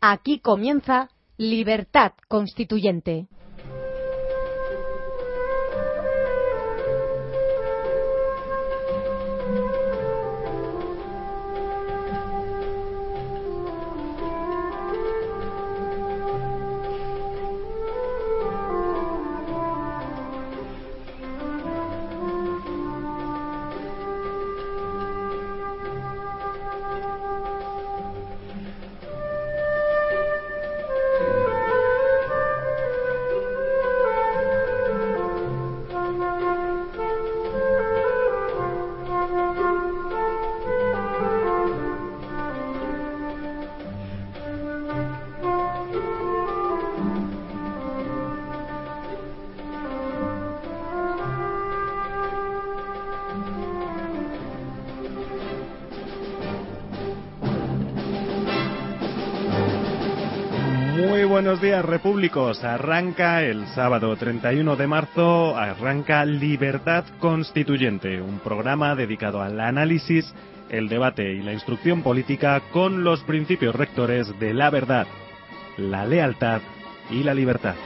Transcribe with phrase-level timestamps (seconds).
[0.00, 3.26] Aquí comienza Libertad Constituyente.
[61.48, 62.62] Buenos días, repúblicos.
[62.62, 70.30] Arranca el sábado 31 de marzo, arranca Libertad Constituyente, un programa dedicado al análisis,
[70.68, 75.06] el debate y la instrucción política con los principios rectores de la verdad,
[75.78, 76.60] la lealtad
[77.10, 77.76] y la libertad.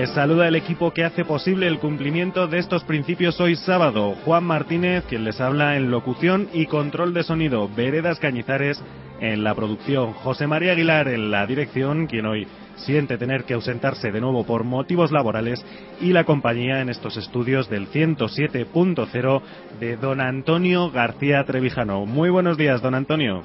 [0.00, 4.14] Les saluda el equipo que hace posible el cumplimiento de estos principios hoy sábado.
[4.24, 7.68] Juan Martínez, quien les habla en locución y control de sonido.
[7.68, 8.82] Veredas Cañizares
[9.20, 10.14] en la producción.
[10.14, 14.64] José María Aguilar en la dirección, quien hoy siente tener que ausentarse de nuevo por
[14.64, 15.62] motivos laborales.
[16.00, 19.42] Y la compañía en estos estudios del 107.0
[19.80, 22.06] de don Antonio García Trevijano.
[22.06, 23.42] Muy buenos días, don Antonio.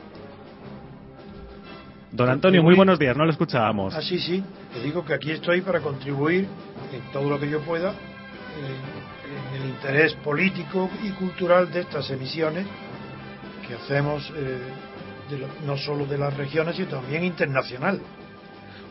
[2.16, 3.94] Don Antonio, muy buenos días, no lo escuchábamos.
[3.94, 4.41] Ah, sí, sí,
[4.73, 6.47] te digo que aquí estoy para contribuir
[6.94, 12.09] en todo lo que yo pueda eh, en el interés político y cultural de estas
[12.11, 12.66] emisiones
[13.67, 14.59] que hacemos eh,
[15.30, 17.99] de lo, no solo de las regiones, sino también internacional.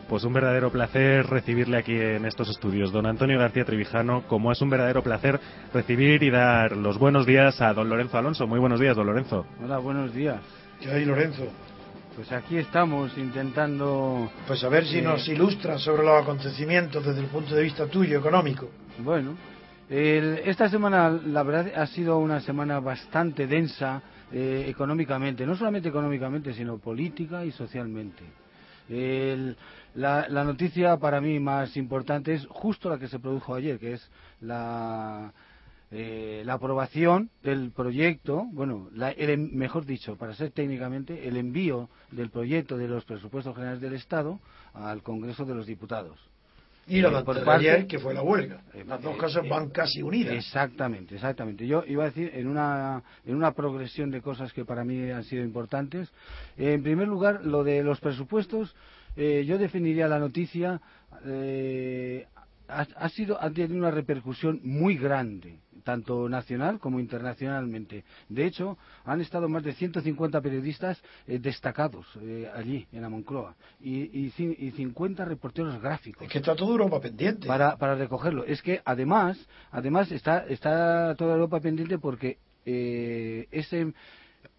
[0.07, 4.61] Pues un verdadero placer recibirle aquí en estos estudios, don Antonio García Trevijano, como es
[4.61, 5.39] un verdadero placer
[5.73, 8.45] recibir y dar los buenos días a don Lorenzo Alonso.
[8.45, 9.47] Muy buenos días, don Lorenzo.
[9.63, 10.41] Hola, buenos días.
[10.79, 11.47] ¿Qué hay, Lorenzo?
[12.15, 14.31] Pues aquí estamos intentando...
[14.47, 17.87] Pues a ver si eh, nos ilustras sobre los acontecimientos desde el punto de vista
[17.87, 18.69] tuyo, económico.
[18.99, 19.35] Bueno,
[19.89, 25.89] el- esta semana la verdad ha sido una semana bastante densa eh, económicamente, no solamente
[25.89, 28.23] económicamente, sino política y socialmente.
[28.89, 29.57] El-
[29.95, 33.93] la, la noticia para mí más importante es justo la que se produjo ayer, que
[33.93, 34.09] es
[34.39, 35.31] la,
[35.91, 41.89] eh, la aprobación del proyecto, bueno, la- el mejor dicho, para ser técnicamente, el envío
[42.11, 44.39] del proyecto de los presupuestos generales del Estado
[44.73, 46.19] al Congreso de los Diputados.
[46.87, 48.61] Y lo Eh, por parte- ayer, que fue la huelga.
[48.75, 50.35] Eh, Las dos eh, cosas eh, van casi unidas.
[50.35, 51.65] Exactamente, exactamente.
[51.65, 55.23] Yo iba a decir en una, en una progresión de cosas que para mí han
[55.23, 56.11] sido importantes.
[56.57, 58.75] En primer lugar, lo de los presupuestos,
[59.15, 60.79] eh, yo definiría la noticia,
[61.25, 62.27] eh,
[62.67, 68.03] ha, ha sido, ha tenido una repercusión muy grande, tanto nacional como internacionalmente.
[68.27, 73.55] De hecho, han estado más de 150 periodistas eh, destacados eh, allí, en la Moncloa,
[73.79, 77.47] y, y, y 50 reporteros gráficos Es que está todo Europa pendiente.
[77.47, 78.43] para, para recogerlo.
[78.45, 79.37] Es que además,
[79.71, 83.93] además está, está toda Europa pendiente porque eh, ese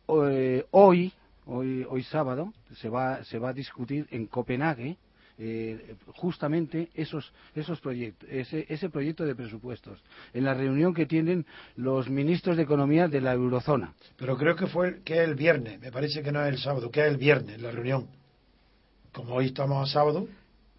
[0.08, 1.12] eh, hoy,
[1.46, 4.96] hoy, hoy sábado, se va, se va a discutir en Copenhague
[5.38, 10.02] eh, justamente esos, esos proyectos, ese, ese proyecto de presupuestos,
[10.32, 11.44] en la reunión que tienen
[11.76, 13.92] los ministros de Economía de la eurozona.
[14.16, 16.58] Pero creo que fue el- que es el viernes, me parece que no es el
[16.58, 18.06] sábado, que es el viernes la reunión.
[19.12, 20.26] Como hoy estamos a sábado,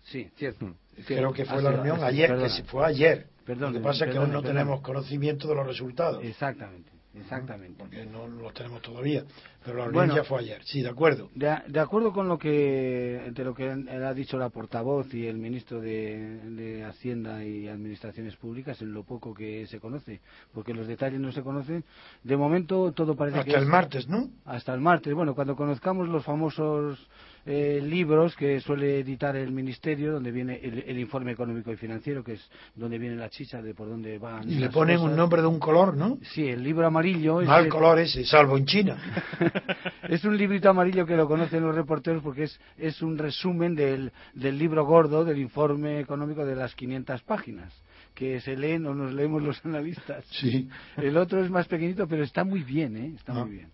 [0.04, 0.74] Sí, cierto.
[1.06, 2.48] creo que fue Ah, la reunión ah, sí, ayer, perdona.
[2.48, 3.28] que se fue ayer.
[3.46, 6.92] Perdón, Lo que pasa es que aún no tenemos conocimiento de los resultados, Exactamente,
[7.22, 7.76] exactamente.
[7.80, 9.24] porque no los tenemos todavía.
[9.66, 10.16] Pero la Bueno.
[10.16, 11.30] ya fue ayer, sí, de acuerdo.
[11.36, 15.38] De, de acuerdo con lo que de lo que ha dicho la portavoz y el
[15.38, 20.22] ministro de, de Hacienda y Administraciones Públicas, en lo poco que se conoce,
[20.54, 21.84] porque los detalles no se conocen,
[22.24, 24.30] de momento todo parece que Hasta el es- martes, ¿no?
[24.46, 25.14] hasta el martes.
[25.14, 27.08] Bueno, cuando conozcamos los famosos
[27.50, 32.22] eh, libros que suele editar el ministerio, donde viene el, el informe económico y financiero,
[32.24, 34.50] que es donde viene la chicha de por dónde van.
[34.52, 35.12] Y le ponen cosas.
[35.12, 36.18] un nombre de un color, ¿no?
[36.34, 37.42] Sí, el libro amarillo.
[37.42, 38.98] Mal ese- color ese, salvo en China.
[40.10, 44.12] es un librito amarillo que lo conocen los reporteros porque es, es un resumen del,
[44.34, 47.74] del libro gordo del informe económico de las 500 páginas
[48.14, 50.26] que se leen o nos leemos los analistas.
[50.32, 50.68] Sí.
[50.98, 53.14] El otro es más pequeñito, pero está muy bien, ¿eh?
[53.16, 53.46] Está Ah.
[53.46, 53.72] muy bien.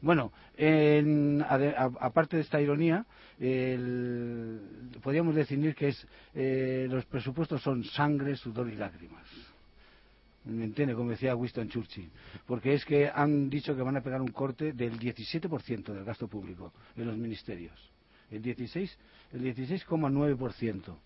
[0.00, 3.04] Bueno, en- ade- a- aparte de esta ironía,
[3.38, 4.60] el-
[5.02, 9.26] podríamos definir que es eh, los presupuestos son sangre, sudor y lágrimas.
[10.44, 10.94] ¿Me entiende?
[10.94, 12.10] Como decía Winston Churchill.
[12.46, 16.26] Porque es que han dicho que van a pegar un corte del 17% del gasto
[16.28, 17.74] público en los ministerios.
[18.30, 18.96] El 16,
[19.32, 20.96] el 16,9%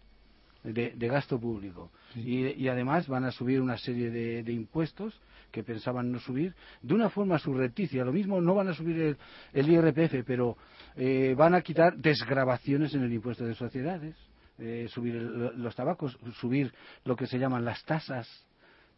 [0.62, 1.91] de, de gasto público.
[2.14, 5.20] Y, además van a subir una serie de, impuestos
[5.50, 8.05] que pensaban no subir de una forma surrepticia.
[8.05, 9.17] Lo mismo no van a subir
[9.53, 10.56] el, IRPF, pero
[10.97, 14.17] eh, van a quitar desgrabaciones en el impuesto de sociedades,
[14.59, 16.73] eh, subir los tabacos, subir
[17.05, 18.29] lo que se llaman las tasas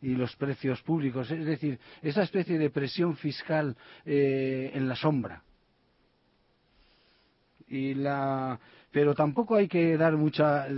[0.02, 5.42] y los precios públicos, es decir, esa especie de presión fiscal eh, en la sombra.
[7.66, 8.60] Y la,
[8.94, 10.68] pero tampoco hay que dar mucha.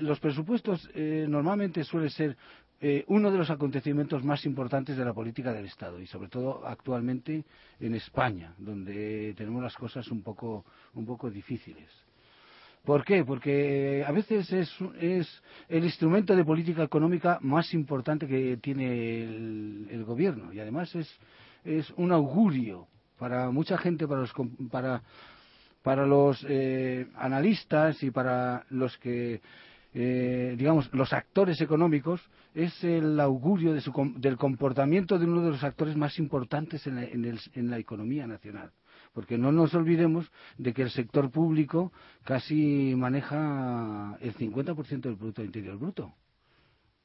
[0.00, 2.36] Los presupuestos eh, normalmente suele ser
[2.80, 6.64] eh, uno de los acontecimientos más importantes de la política del Estado y sobre todo
[6.64, 7.44] actualmente
[7.80, 11.90] en España, donde tenemos las cosas un poco, un poco difíciles.
[12.84, 13.24] ¿Por qué?
[13.24, 20.04] Porque a veces es, es, el instrumento de política económica más importante que tiene el,
[20.04, 21.12] gobierno y además es,
[21.64, 22.86] es, un augurio
[23.18, 24.32] para mucha gente, para los,
[24.70, 25.02] para,
[25.84, 29.40] para los eh, analistas y para los que
[29.92, 32.20] eh, digamos, los actores económicos
[32.52, 36.98] es el augurio de su, del comportamiento de uno de los actores más importantes en
[36.98, 38.72] en la economía nacional
[39.14, 41.92] porque no nos olvidemos de que el sector público
[42.24, 46.12] casi maneja el 50% del Producto Interior Bruto.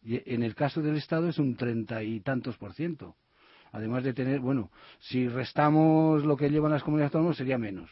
[0.02, 3.16] Y en el caso del Estado es un treinta y tantos por ciento.
[3.72, 7.92] Además de tener, bueno, si restamos lo que llevan las comunidades autónomas sería menos.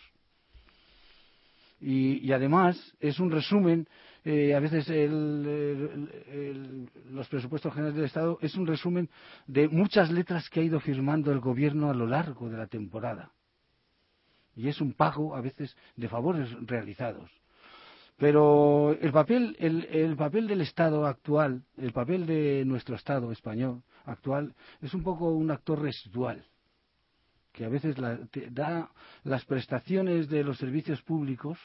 [1.79, 3.88] Y, además es un resumen,
[4.25, 4.88] eh, a veces
[7.12, 9.09] los presupuestos generales del Estado es un resumen
[9.45, 13.31] de muchas letras que ha ido firmando el Gobierno a lo largo de la temporada
[14.57, 17.29] y es un pago a veces de favores realizados.
[18.18, 24.56] Pero el papel, el, papel del Estado actual, el papel de nuestro Estado español actual,
[24.81, 26.44] es un poco un actor residual,
[27.57, 27.95] que a veces
[28.51, 28.92] da
[29.24, 31.57] las prestaciones de los servicios públicos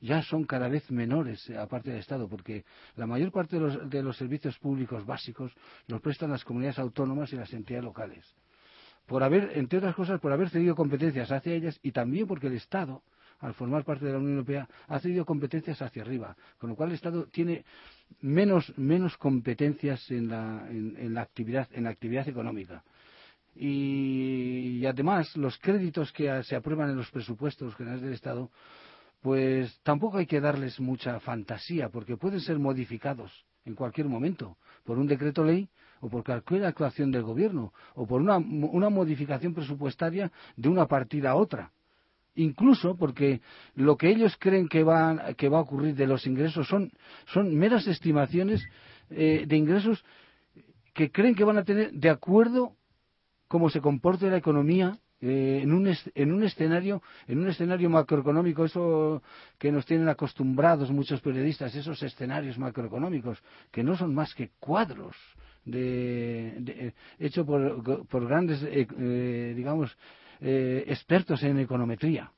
[0.00, 2.64] ya son cada vez menores aparte del Estado, porque
[2.94, 5.52] la mayor parte de los, de los servicios públicos básicos
[5.88, 8.24] los prestan las comunidades autónomas y las entidades locales
[9.06, 12.52] por haber, entre otras cosas, por haber cedido competencias hacia ellas y también porque el
[12.52, 13.02] Estado,
[13.40, 16.90] al formar parte de la Unión Europea, ha cedido competencias hacia arriba, con lo cual
[16.90, 17.64] el Estado tiene
[18.20, 22.84] menos, menos competencias en la, en, la actividad, en la actividad económica.
[23.54, 28.50] Y, además, los créditos que se aprueban en los presupuestos generales del Estado,
[29.20, 34.98] pues tampoco hay que darles mucha fantasía, porque pueden ser modificados en cualquier momento por
[34.98, 35.68] un decreto ley
[36.00, 41.36] o por cualquier actuación del gobierno o por una, modificación presupuestaria de una partida a
[41.36, 41.72] otra.
[42.36, 43.40] Incluso porque
[43.74, 46.90] lo que ellos creen que va, que va a ocurrir de los ingresos son,
[47.26, 48.64] son meras estimaciones
[49.10, 50.02] eh, de ingresos
[50.94, 52.76] que creen que van a tener de acuerdo
[53.50, 58.64] cómo se comporte la economía eh, en, un en un escenario en un escenario macroeconómico
[58.64, 59.22] eso
[59.58, 65.16] que nos tienen acostumbrados muchos periodistas esos escenarios macroeconómicos que no son más que cuadros
[65.64, 69.96] de, hecho por, por grandes, eh, eh, digamos,
[70.40, 72.32] eh, expertos en econometría,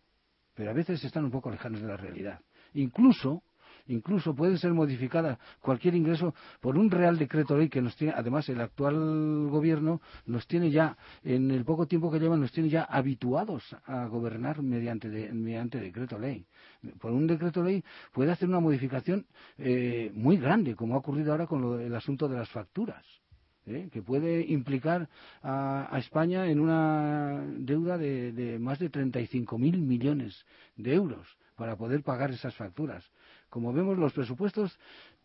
[0.54, 2.40] pero a veces están un poco lejanos de la realidad.
[2.74, 3.42] Incluso,
[3.86, 8.48] incluso pueden ser modificadas cualquier ingreso por un real decreto ley que nos tiene, además
[8.48, 12.84] el actual gobierno nos tiene ya, en el poco tiempo que lleva, nos tiene ya
[12.84, 16.46] habituados a gobernar mediante, decreto ley.
[17.00, 19.26] Por un decreto ley puede hacer una modificación
[20.14, 23.04] muy grande, como ha ocurrido ahora con el asunto de las facturas.
[23.66, 23.88] ¿eh?
[23.92, 25.08] que puede implicar
[25.42, 30.44] a, España en una deuda de, más de 35.000 millones
[30.76, 33.04] de euros para poder pagar esas facturas.
[33.52, 34.74] Como vemos, los presupuestos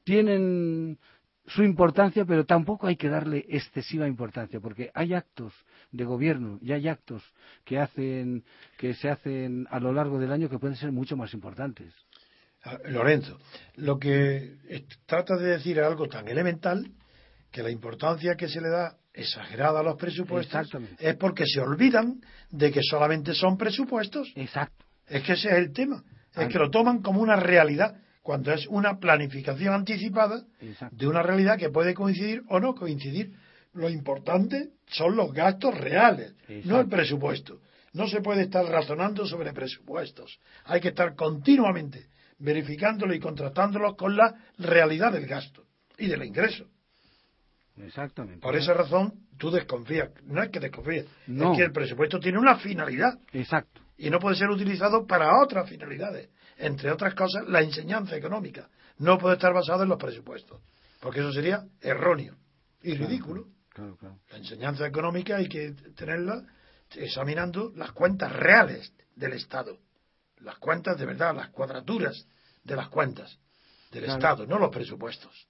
[0.03, 0.99] tienen
[1.45, 5.53] su importancia, pero tampoco hay que darle excesiva importancia, porque hay actos
[5.93, 7.23] de gobierno y hay actos
[7.63, 8.43] que, hacen,
[8.77, 11.93] que se hacen a lo largo del año que pueden ser mucho más importantes.
[12.65, 13.39] Ah, Lorenzo,
[13.75, 14.57] lo que
[15.05, 16.85] trata de decir algo tan elemental
[17.49, 20.67] que la importancia que se le da exagerada a los presupuestos
[20.99, 22.19] es porque se olvidan
[22.49, 24.33] de que solamente son presupuestos.
[24.35, 24.83] Exacto.
[25.07, 26.03] Es que ese es el tema.
[26.35, 27.95] Es que lo toman como una realidad,
[28.27, 30.43] cuando es una planificación anticipada
[30.91, 33.31] de una realidad que puede coincidir o no coincidir.
[33.73, 37.61] Lo importante son los gastos reales, no el presupuesto.
[37.93, 40.41] No se puede estar razonando sobre presupuestos.
[40.65, 42.07] Hay que estar continuamente
[42.39, 45.63] verificándolo y contrastándolo con la realidad del gasto
[45.97, 46.65] y del ingreso.
[47.77, 48.41] Exactamente.
[48.41, 50.09] Por esa razón, tú desconfías.
[50.25, 53.17] No es que desconfíes, es que el presupuesto tiene una finalidad.
[53.31, 53.79] Exacto.
[53.97, 56.27] Y no puede ser utilizado para otras finalidades.
[56.57, 58.69] Entre otras cosas, la enseñanza económica.
[58.97, 60.59] No puede estar basado en los presupuestos.
[60.99, 62.35] Porque eso sería erróneo
[62.81, 63.47] y ridículo.
[64.31, 66.43] La enseñanza económica hay que tenerla
[66.95, 69.77] examinando las cuentas reales del Estado,
[70.39, 72.25] las cuentas de verdad, las cuadraturas
[72.63, 73.37] de las cuentas
[73.91, 75.47] del Estado, no los presupuestos.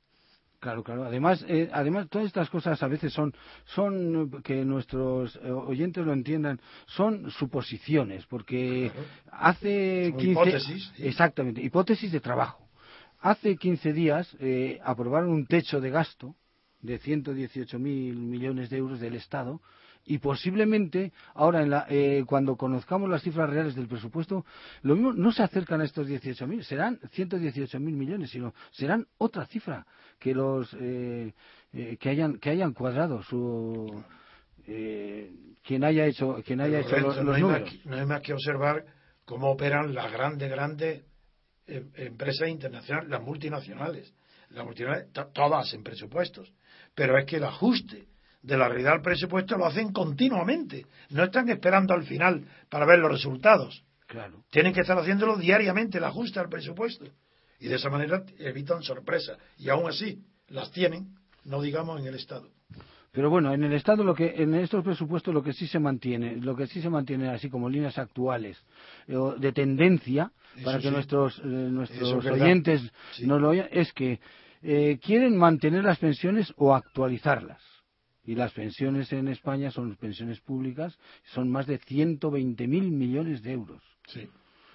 [0.60, 1.06] Claro, claro.
[1.06, 3.34] Además, eh, además todas estas cosas a veces son,
[3.66, 8.92] son que nuestros eh, oyentes lo entiendan, son suposiciones, porque
[9.32, 12.68] hace son hipótesis, exactamente, hipótesis de trabajo.
[13.20, 16.36] Hace 15 días eh, aprobaron un techo de gasto
[16.82, 19.62] de 118.000 millones de euros del Estado
[20.08, 24.46] y posiblemente ahora en la, eh, cuando conozcamos las cifras reales del presupuesto
[24.82, 29.86] lo mismo no se acercan a estos 18.000 serán 118.000 millones sino serán otra cifra
[30.18, 31.34] que los eh,
[31.74, 34.04] eh, que hayan que hayan cuadrado su
[34.66, 37.70] quien haya hecho quien haya hecho los, no números.
[37.86, 38.86] no hay más que observar
[39.26, 41.04] cómo operan las grandes grandes
[41.68, 44.14] empresas internacionales las multinacionales.
[44.50, 46.54] Las multinacionales todas en presupuestos.
[46.96, 48.08] Pero es que el ajuste
[48.42, 50.86] de la realidad del presupuesto lo hacen continuamente.
[51.10, 53.84] No están esperando al final para ver los resultados.
[54.08, 54.44] Claro.
[54.50, 57.06] Tienen que estar haciéndolo diariamente el ajuste al presupuesto.
[57.60, 59.38] Y de esa manera evitan sorpresas.
[59.58, 62.50] Y aún así las tienen, no digamos en el Estado.
[63.12, 66.36] Pero bueno, en el Estado, lo que, en estos presupuestos, lo que sí se mantiene,
[66.36, 68.64] lo que sí se mantiene así como líneas actuales
[69.08, 70.32] eh, de tendencia,
[70.64, 72.82] para que nuestros, eh, nuestros oyentes
[73.22, 74.20] no lo oigan, es que
[74.62, 77.62] eh, quieren mantener las pensiones o actualizarlas
[78.28, 81.00] y las pensiones en España son pensiones públicas,
[81.34, 83.82] son más de 120.000 millones de euros.
[84.08, 84.30] Sí.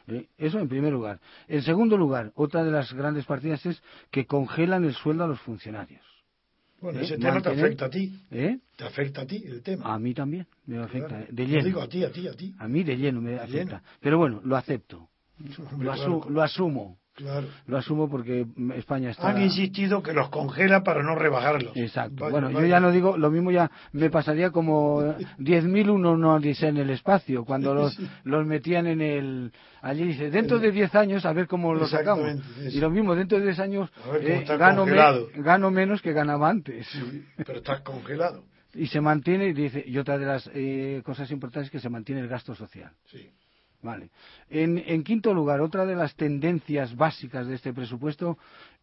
[0.08, 0.26] ¿Eh?
[0.38, 1.20] Eso en primer lugar.
[1.46, 3.80] En segundo lugar, otra de las grandes partidas es
[4.10, 6.02] que congelan el sueldo a los funcionarios.
[6.80, 7.04] Bueno, ¿Eh?
[7.04, 8.18] ese tema te afecta a ti.
[8.30, 8.58] ¿Eh?
[8.74, 9.94] Te afecta a ti el tema.
[9.94, 11.26] A mí también me afecta.
[11.30, 11.64] De lleno.
[11.64, 12.54] digo a ti, a ti, a ti.
[12.58, 13.82] A mí de lleno me afecta.
[14.00, 15.10] Pero bueno, lo acepto.
[15.78, 16.98] lo asumo.
[17.14, 17.46] Claro.
[17.66, 19.28] Lo asumo porque España está.
[19.28, 21.76] Han insistido que los congela para no rebajarlos.
[21.76, 22.30] Exacto.
[22.30, 26.68] bueno, yo ya no digo, lo mismo ya me pasaría como 10.000 uno no dice
[26.68, 29.52] en el espacio, cuando los, los metían en el.
[29.82, 32.40] Allí dice, dentro de 10 años a ver cómo lo sacamos.
[32.70, 33.90] Y lo mismo, dentro de 10 años
[34.20, 34.86] eh, gano,
[35.36, 36.88] gano, menos que ganaba antes.
[37.36, 38.44] pero estás congelado.
[38.72, 42.22] y se mantiene, dice, y otra de las eh, cosas importantes es que se mantiene
[42.22, 42.90] el gasto social.
[43.04, 43.30] Sí.
[43.82, 44.10] Vale.
[44.48, 48.38] En, quinto lugar, otra de las tendencias básicas de este presupuesto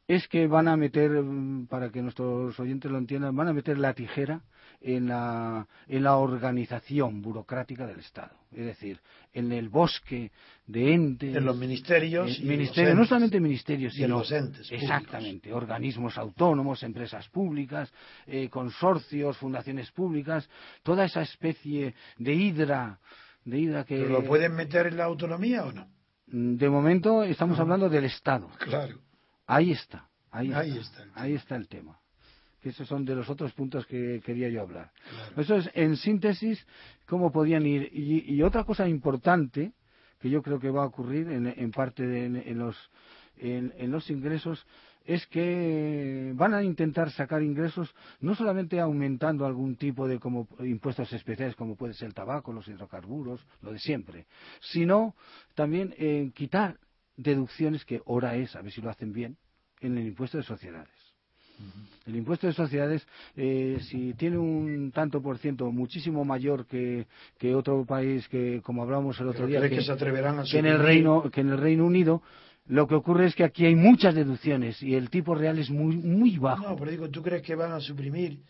[0.08, 3.78] es que van a meter, mm, para que nuestros oyentes lo entiendan, van a meter
[3.78, 4.42] la tijera
[4.82, 8.32] en la, en la organización burocrática del Estado.
[8.52, 9.00] Es decir,
[9.34, 10.32] en el bosque
[10.66, 11.36] de entes.
[11.36, 12.40] En los ministerios.
[12.42, 14.20] Ministerios no solamente ministerios, sino.
[14.20, 14.70] los entes.
[14.72, 15.54] Exactamente.
[15.54, 17.92] Organismos autónomos, empresas públicas,
[18.26, 20.50] eh, consorcios, fundaciones públicas,
[20.84, 23.00] toda esa especie de hidra
[23.50, 25.88] ¿Pero lo pueden meter en la autonomía o no?
[26.28, 28.50] De momento estamos hablando del Estado.
[28.60, 29.00] Claro.
[29.48, 30.08] Ahí está.
[30.32, 32.00] Ahí, está, ahí está el tema.
[32.62, 34.92] Que esos son de los otros puntos que quería yo hablar.
[35.36, 36.64] Eso es, en síntesis,
[37.08, 37.90] cómo podían ir.
[37.92, 39.74] Y, otra cosa importante
[40.20, 42.78] que yo creo que va a ocurrir en, parte de, en, los,
[43.38, 44.68] en los ingresos
[45.10, 51.12] es que van a intentar sacar ingresos no solamente aumentando algún tipo de como impuestos
[51.12, 54.28] especiales como puede ser el tabaco, los hidrocarburos, lo de siempre,
[54.60, 55.16] sino
[55.56, 56.78] también en quitar
[57.18, 59.36] deducciones que ahora es, a ver si lo hacen bien,
[59.82, 60.94] en el impuesto de sociedades.
[62.06, 67.06] El impuesto de sociedades, eh, si tiene un tanto por ciento muchísimo mayor que,
[67.56, 70.80] otro país que, como hablábamos el otro día, que, se atreverán a que en el
[70.80, 72.22] Reino que en el Reino Unido,
[72.70, 75.98] lo que ocurre es que aquí hay muchas deducciones y el tipo real es muy,
[75.98, 76.70] muy bajo.
[76.70, 78.44] No, pero digo, ¿tú crees que van a suprimir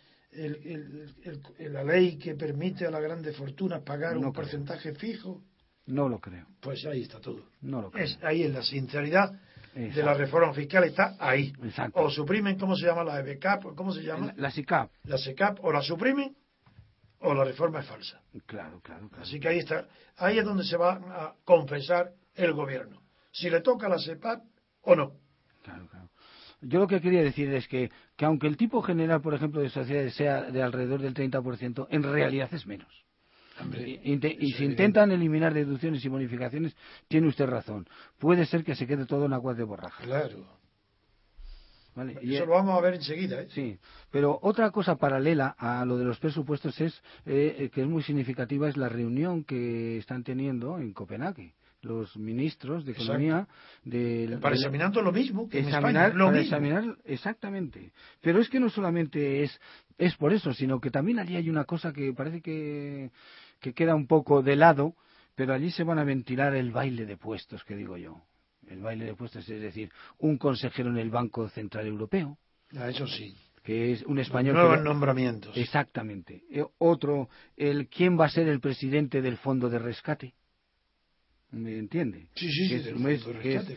[1.59, 5.41] la ley que permite a las grandes fortunas pagar un porcentaje fijo?
[5.85, 6.45] No lo creo.
[6.59, 7.45] Pues ahí está todo.
[7.61, 8.03] No lo creo.
[8.03, 9.39] Es, ahí en la sinceridad
[9.73, 11.53] de la reforma fiscal está ahí.
[11.63, 12.01] Exacto.
[12.01, 13.73] O suprimen, ¿cómo se llama la EBCAP?
[13.73, 14.33] ¿Cómo se llama?
[14.35, 14.91] La, SICAP.
[15.05, 16.35] La SICAP, o la suprimen
[17.21, 18.21] o la reforma es falsa.
[18.45, 19.23] Claro, claro, claro.
[19.23, 19.87] Así que ahí está.
[20.17, 22.99] Ahí es donde se va a confesar el gobierno
[23.31, 24.43] si le toca la CEPAP
[24.81, 25.13] o no.
[25.63, 26.09] Claro, claro.
[26.61, 29.69] Yo lo que quería decir es que, que aunque el tipo general, por ejemplo, de
[29.69, 33.05] sociedades sea de alrededor del 30%, en realidad es menos.
[33.77, 36.75] y, si intentan eliminar deducciones y bonificaciones,
[37.07, 37.87] tiene usted razón.
[38.17, 40.03] Puede ser que se quede todo en aguas de borraja.
[40.03, 40.59] Claro.
[42.21, 43.41] Eso lo vamos a ver enseguida.
[43.41, 43.47] ¿eh?
[43.49, 43.77] Sí,
[44.11, 48.69] pero otra cosa paralela a lo de los presupuestos es eh, que es muy significativa
[48.69, 53.47] es la reunión que están teniendo en Copenhague los ministros de economía
[53.83, 58.59] de, para examinar todo lo mismo que examinar, lo para examinar exactamente pero es que
[58.59, 59.59] no solamente es
[59.97, 63.11] es por eso sino que también allí hay una cosa que parece que,
[63.59, 64.95] que queda un poco de lado
[65.35, 68.21] pero allí se van a ventilar el baile de puestos que digo yo
[68.67, 72.37] el baile de puestos es decir un consejero en el Banco Central Europeo
[72.75, 74.55] ah, eso sí que es un español.
[74.55, 75.55] Nuevos nombramientos.
[75.55, 76.43] Exactamente.
[76.49, 80.33] Eh, otro, el quién va a ser el presidente del fondo de rescate.
[81.51, 82.27] ¿Me entiende?
[82.35, 82.83] Sí, sí, sí, es,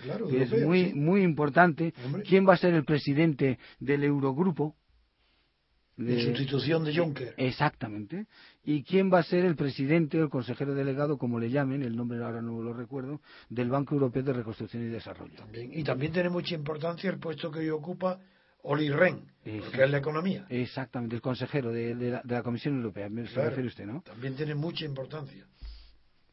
[0.03, 1.95] claro, que es muy, muy importante.
[2.05, 2.23] Hombre.
[2.23, 4.77] ¿Quién va a ser el presidente del Eurogrupo?
[5.97, 7.35] En De- sustitución de Juncker.
[7.37, 8.27] Exactamente.
[8.65, 11.97] ¿Y quién va a ser el presidente o el consejero delegado, como le llamen, el
[11.97, 15.35] nombre ahora no lo recuerdo, del Banco Europeo de Reconstrucción y Desarrollo?
[15.37, 15.71] También.
[15.73, 18.19] Y también tiene mucha importancia el puesto que hoy ocupa
[18.65, 19.65] Oli Rehn, Exacto.
[19.71, 20.47] porque es la economía.
[20.49, 23.49] Exactamente, el consejero de, de la, de la Comisión Europea, me se Claro.
[23.51, 24.03] refiere usted, ¿no?
[24.03, 25.47] También tiene mucha importancia.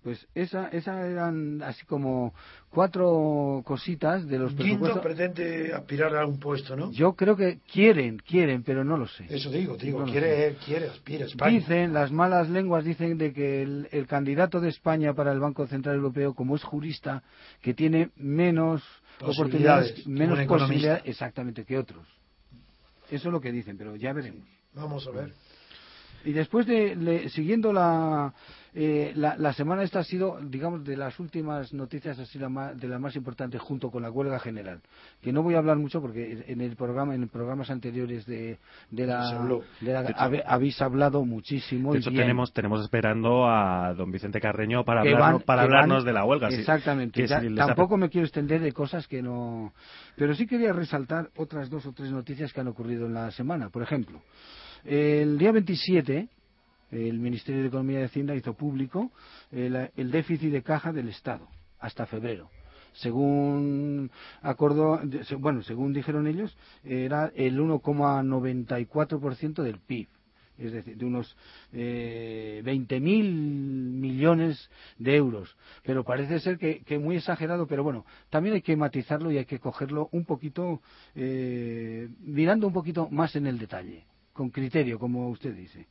[0.04, 2.34] Pues esa, esa eran así como
[2.70, 5.02] cuatro cositas de los presupuestos.
[5.02, 6.90] pretende aspirar a un puesto, ¿no?
[6.92, 9.26] Yo creo que quieren, quieren, pero no lo sé.
[9.30, 11.52] Eso digo, digo, No quiere, quiere, aspira España.
[11.52, 15.68] Dicen, las malas lenguas dicen de que el, el candidato de España para el Banco
[15.68, 17.22] Central Europeo, como es jurista,
[17.62, 18.82] que tiene menos
[19.22, 22.08] oportunidades, menos posibilidades, exactamente, que otros.
[23.12, 24.48] Eso es lo que dicen, pero ya veremos.
[24.74, 25.34] Vamos a ver.
[26.26, 28.34] Y después de, le- siguiendo la,
[28.76, 32.78] eh, la, la semana esta ha sido, digamos, de las últimas noticias así la más,
[32.80, 34.82] de las más importantes junto con la huelga general.
[35.22, 38.58] Que no voy a hablar mucho porque en el programa, en programas anteriores de,
[38.92, 39.32] de la,
[39.80, 41.94] de la- De hecho- habe- habéis hablado muchísimo.
[41.94, 42.24] De y hecho, bien.
[42.24, 46.14] tenemos, tenemos esperando a don Vicente Carreño para, Que hablarnos, van- para van- hablarnos de
[46.14, 46.50] la huelga.
[46.50, 47.26] Exactamente.
[47.26, 49.74] Ya- si tampoco me quiero extender de cosas que no.
[50.18, 53.70] Pero sí quería resaltar otras dos o tres noticias que han ocurrido en la semana.
[53.70, 54.22] Por ejemplo,
[54.86, 56.30] el día 27,
[56.92, 59.12] el Ministerio de Economía y Hacienda hizo público
[59.52, 61.48] el, el déficit de caja del Estado
[61.80, 62.50] hasta febrero.
[62.94, 65.00] Según acordó,
[65.38, 70.08] bueno, según dijeron ellos, era el 1,94% del PIB
[70.60, 71.36] es decir, de unos
[71.72, 75.56] eh, 20.000 millones de euros.
[75.84, 79.46] Pero parece ser que, que muy exagerado, pero bueno, también hay que matizarlo y hay
[79.46, 80.82] que cogerlo un poquito,
[81.16, 84.06] eh, mirando un poquito más en el detalle,
[84.40, 85.88] con criterio, como usted dice.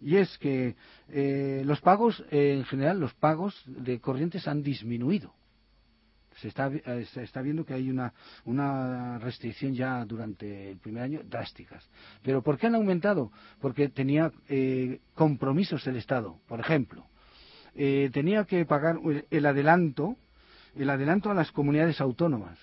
[0.00, 0.76] Y es que
[1.08, 5.34] eh, los pagos, eh, en general, los pagos de corrientes han disminuido
[6.40, 11.02] se está, eh, se está viendo que hay una, una restricción ya durante el primer
[11.02, 11.84] año drásticas.
[12.22, 13.32] ¿Pero por qué han aumentado?
[13.60, 16.38] Porque tenía eh, compromisos el Estado.
[16.46, 17.04] Por ejemplo,
[17.74, 20.14] eh, tenía que pagar el adelanto,
[20.76, 22.56] el adelanto a las comunidades autónomas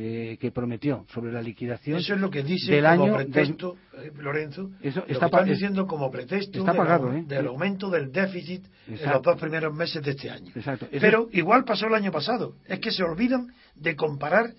[0.00, 1.98] eh, que prometió sobre la liquidación.
[1.98, 4.70] Eso es lo que dice del como año pretexto, eh, Lorenzo.
[4.80, 7.24] Eso lo está que pa- están es- diciendo como pretexto está del, pagado, ¿eh?
[7.26, 9.30] del aumento del déficit en los Exacto.
[9.32, 10.52] dos primeros meses de este año.
[10.54, 10.86] Exacto.
[10.90, 12.54] Eso Pero igual pasó el año pasado.
[12.66, 14.52] Es que se olvidan de comparar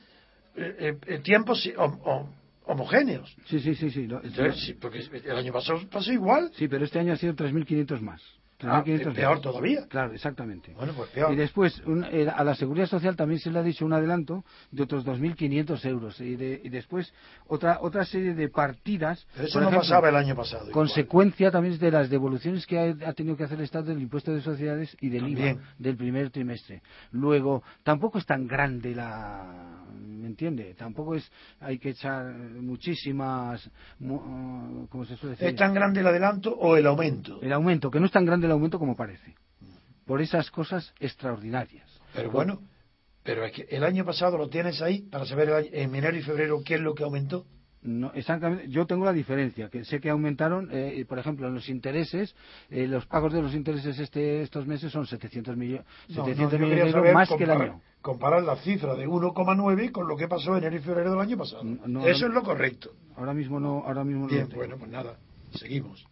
[0.56, 2.28] eh, eh, tiempos hom- hom-
[2.66, 3.34] homogéneos.
[3.46, 4.08] Sí, sí, sí, sí.
[4.08, 6.52] lo- Entonces, sí, porque el año pasado pasó igual.
[6.56, 8.22] sí, pero este año ha sido 3.500 más.
[8.62, 9.88] Ah, 3.500 peor todavía.
[9.88, 10.74] Claro, exactamente.
[10.74, 11.32] Bueno, pues peor.
[11.32, 14.44] Y después, un- eh, a la Seguridad Social también se le ha dicho un adelanto
[14.72, 16.20] de otros 2.500 euros.
[16.20, 17.14] Y, de- y después,
[17.48, 19.26] otra otra serie de partidas.
[19.34, 20.64] Pero eso no ejemplo, pasaba el año pasado.
[20.64, 20.74] igual.
[20.74, 24.34] Consecuencia también de las devoluciones que ha, ha tenido que hacer el Estado del impuesto
[24.34, 25.56] de sociedades y del También.
[25.58, 26.82] IVA del primer trimestre.
[27.12, 29.86] Luego, tampoco es tan grande la.
[30.00, 30.74] ¿Me entiende?
[30.78, 31.32] Tampoco es.
[31.62, 32.26] Hay que echar
[32.90, 33.70] muchísimas.
[34.00, 35.48] mu- ¿Cómo se suele decir?
[35.50, 37.40] ¿Es tan grande el adelanto o el aumento?
[37.42, 39.36] El aumento, que no es tan grande el aumento como parece.
[40.06, 41.88] Por esas cosas extraordinarias.
[42.14, 42.62] Pero bueno,
[43.24, 46.18] pero es que el año pasado lo tienes ahí para saber el año- en enero
[46.18, 47.46] y febrero qué es lo que aumentó.
[47.82, 48.68] No, exactamente.
[48.68, 52.36] Yo tengo la diferencia, que sé que aumentaron, eh, por ejemplo, en los intereses,
[52.70, 56.66] eh, los pagos de los intereses este, estos meses son 700, millo- No, 700 no,
[56.68, 57.82] millones saber más que el año.
[58.02, 61.38] comparar la cifra de 1,9 con lo que pasó en enero y febrero del año
[61.38, 61.64] pasado.
[62.06, 62.92] Eso es lo correcto.
[63.16, 65.18] Ahora mismo no, ahora mismo Bien, bueno, pues nada,
[65.54, 66.06] seguimos.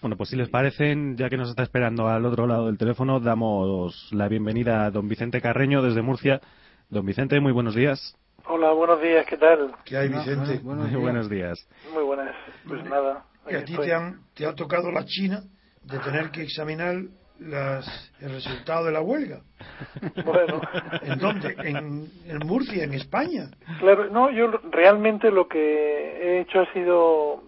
[0.00, 3.20] Bueno, pues si les parecen, ya que nos está esperando al otro lado del teléfono,
[3.20, 6.40] damos la bienvenida a don Vicente Carreño desde Murcia.
[6.88, 8.16] Don Vicente, muy buenos días.
[8.46, 9.72] Hola, buenos días, ¿qué tal?
[9.84, 10.58] ¿Qué hay, Vicente?
[10.62, 10.82] bueno, bueno.
[10.82, 11.00] Muy días.
[11.02, 11.68] buenos días.
[11.92, 12.34] Muy buenas.
[12.66, 13.24] Pues nada.
[13.50, 15.42] Y a aquí ti te, han- te ha tocado la China
[15.82, 16.96] de tener que examinar
[17.38, 19.42] las- el resultado de la huelga.
[20.24, 20.62] Bueno,
[21.02, 21.54] ¿En dónde?
[21.58, 23.50] En, en Murcia, en España.
[23.80, 27.42] claro, no, yo realmente lo que he hecho ha sido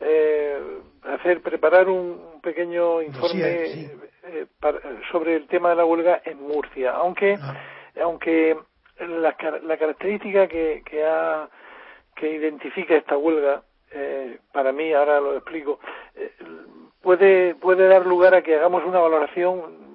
[0.00, 0.58] eh,
[1.04, 3.90] hacer, preparar un pequeño informe sí.
[4.24, 7.54] eh, para- sobre el tema de la huelga en Murcia, aunque Ah,
[8.02, 8.56] aunque
[8.98, 11.48] la, la característica que, que, ha,
[12.14, 15.78] que identifica esta huelga, eh, para mí, ahora lo explico,
[16.14, 16.32] eh,
[17.02, 19.91] puede, puede dar lugar a que hagamos una valoración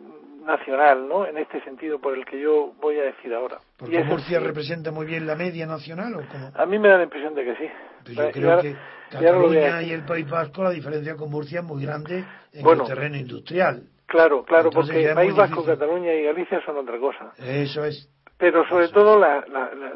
[0.47, 1.27] nacional, ¿no?
[1.27, 3.57] En este sentido, por el que yo voy a decir ahora.
[3.61, 4.47] Y porque es Murcia así.
[4.47, 6.49] representa muy bien la media nacional o cómo?
[6.55, 7.69] A mí me da la impresión de que sí.
[8.05, 11.29] Pues yo Y creo ahora- que y Cataluña y el País Vasco, la diferencia con
[11.29, 12.83] Murcia es muy grande en Bueno.
[12.83, 13.83] el terreno industrial.
[14.05, 15.79] Claro, claro, Entonces porque es País Vasco, difícil.
[15.79, 17.31] Cataluña y Galicia son otra cosa.
[17.37, 18.09] Eso es.
[18.39, 19.43] pero sobre todo la,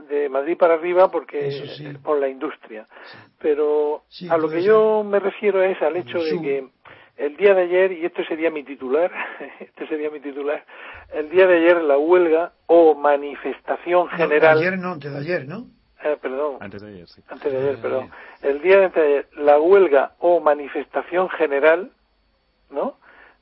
[0.09, 1.49] de Madrid para arriba porque
[2.03, 2.87] por la industria.
[3.39, 6.67] Pero a lo que yo me refiero es al hecho de que
[7.21, 9.11] el día de ayer, y este sería mi titular,
[9.59, 10.65] este sería mi titular,
[11.13, 14.57] el día de ayer la huelga o manifestación general.
[14.57, 15.67] ayer no, antes de ayer, ¿no?
[16.03, 16.57] Eh, perdón.
[16.59, 17.21] Antes de ayer, sí.
[17.29, 18.09] Antes de ayer, perdón.
[18.41, 21.91] El día de ayer, la huelga o manifestación general,
[22.71, 22.97] ¿no?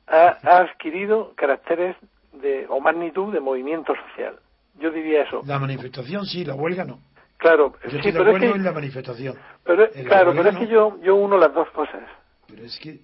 [0.08, 1.96] Ha, ha adquirido caracteres
[2.34, 4.40] de, o magnitud de movimiento social.
[4.78, 5.42] Yo diría eso.
[5.46, 7.00] La manifestación sí, la huelga no.
[7.38, 9.38] Claro, yo estoy de acuerdo en la manifestación.
[9.64, 12.02] Pero, claro, pero es que yo, yo uno las dos cosas.
[12.48, 13.00] Pero es que,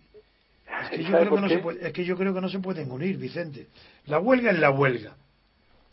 [0.83, 2.59] es que, yo creo que, no se puede, es que yo creo que no se
[2.59, 3.67] pueden unir, Vicente.
[4.05, 5.15] La huelga es la huelga.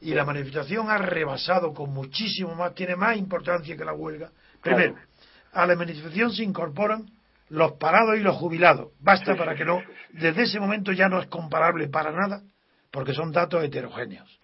[0.00, 4.30] Y la manifestación ha rebasado con muchísimo más, tiene más importancia que la huelga.
[4.60, 4.96] Primero,
[5.52, 7.06] a la manifestación se incorporan
[7.48, 8.92] los parados y los jubilados.
[9.00, 12.42] Basta para que no, desde ese momento ya no es comparable para nada,
[12.90, 14.40] porque son datos heterogéneos.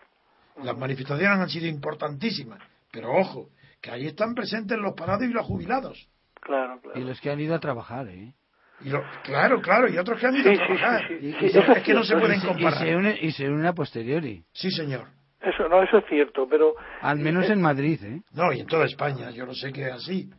[0.62, 3.48] Las manifestaciones han sido importantísimas, pero ojo,
[3.80, 6.08] que ahí están presentes los parados y los jubilados.
[6.40, 7.00] Claro, claro.
[7.00, 8.34] Y los que han ido a trabajar, ¿eh?
[8.80, 8.90] Y
[9.24, 11.12] claro, claro, y otros que han ido a trabajar.
[11.12, 12.82] es que no se pueden comparar.
[12.82, 14.44] Y se, une, y se a posteriori.
[14.52, 15.06] Sí, señor.
[15.40, 16.74] Eso, no, eso es cierto, pero...
[17.00, 18.22] Al menos en Madrid, ¿eh?
[18.32, 20.30] No, y en toda España, yo no sé que es así.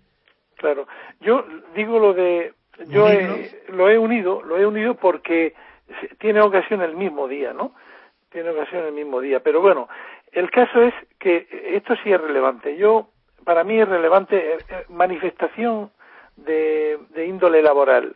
[0.58, 0.88] Claro,
[1.22, 2.54] yo digo lo de...
[2.88, 3.08] Yo
[3.70, 5.54] lo he unido, lo he unido porque
[6.18, 7.74] tiene ocasión el mismo día, ¿no?
[8.32, 9.42] tiene ocasión el mismo día.
[9.42, 9.88] Pero bueno,
[10.32, 12.78] el caso es que esto sí es relevante.
[12.78, 13.10] Yo,
[13.44, 15.92] para mí es relevante eh, eh, manifestación
[16.36, 18.16] de, de índole laboral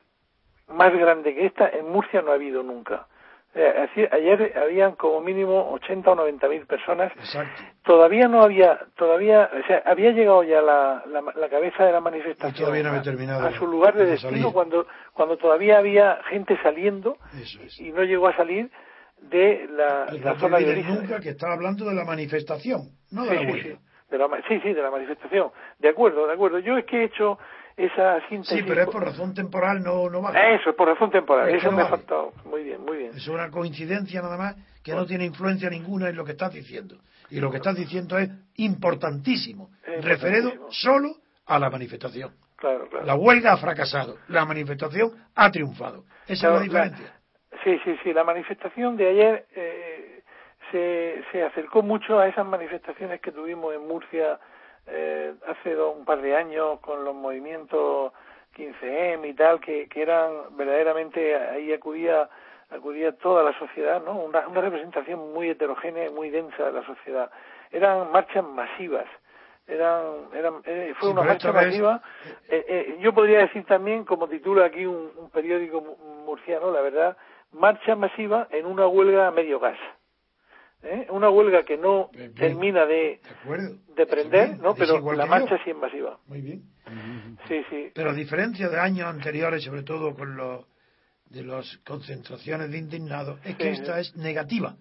[0.74, 3.08] más grande que esta en Murcia no ha habido nunca.
[3.56, 7.12] Eh, ayer habían como mínimo 80 o 90 mil personas.
[7.16, 7.62] Exacto.
[7.84, 12.88] Todavía no había, todavía, o sea, había llegado ya la, la, cabeza de la manifestación
[12.88, 17.18] a, su lugar de, destino cuando, cuando todavía había gente saliendo
[17.78, 18.72] y no llegó a salir
[19.22, 23.36] de la, la zona de nunca que estaba hablando de la manifestación, no de sí,
[23.36, 23.80] la huelga.
[24.48, 25.52] Sí, sí, de la manifestación.
[25.80, 26.60] De acuerdo, de acuerdo.
[26.60, 27.38] Yo es que he hecho
[27.76, 28.60] esa síntesis.
[28.60, 30.20] Sí, pero es por razón temporal, no, no.
[30.30, 31.50] Eso, es por razón temporal.
[31.50, 32.34] Eso me ha faltado.
[32.46, 33.12] Muy bien, muy bien.
[33.16, 36.98] Es una coincidencia nada más que no tiene influencia ninguna en lo que estás diciendo.
[37.30, 42.32] Y lo que estás diciendo es importantísimo, referido solo a la manifestación.
[42.58, 43.06] Claro, claro.
[43.06, 46.06] La huelga ha fracasado, la manifestación ha triunfado.
[46.28, 47.14] Esa es la diferencia.
[47.64, 48.14] Sí, sí, sí.
[48.14, 50.24] La manifestación de ayer eh,
[50.72, 54.40] se, se acercó mucho a esas manifestaciones que tuvimos en Murcia
[54.88, 58.14] eh, hace un par de años con los movimientos
[58.56, 62.30] 15M y tal, que, que eran verdaderamente, ahí acudía
[62.70, 64.14] acudía toda la sociedad, ¿no?
[64.20, 67.30] Una, una representación muy heterogénea y muy densa de la sociedad.
[67.72, 69.06] Eran marchas masivas
[69.68, 72.02] eran, eran eh, fue una marcha masiva.
[72.50, 75.82] Eh, eh, yo podría decir también, como titula aquí un, un, periódico
[76.26, 77.18] murciano, la verdad,
[77.52, 79.78] marcha masiva en una huelga a medio gas.
[80.84, 81.08] ¿Eh?
[81.12, 83.22] Una huelga que no termina de,
[83.96, 84.76] de, prender, ¿no?
[84.76, 86.20] pero la marcha sí es masiva.
[86.28, 86.64] Muy bien.
[87.48, 87.92] Sí, sí.
[87.96, 90.66] Pero a diferencia de años anteriores, sobre todo con los
[91.26, 94.76] de las concentraciones de indignados, es que esta es negativa.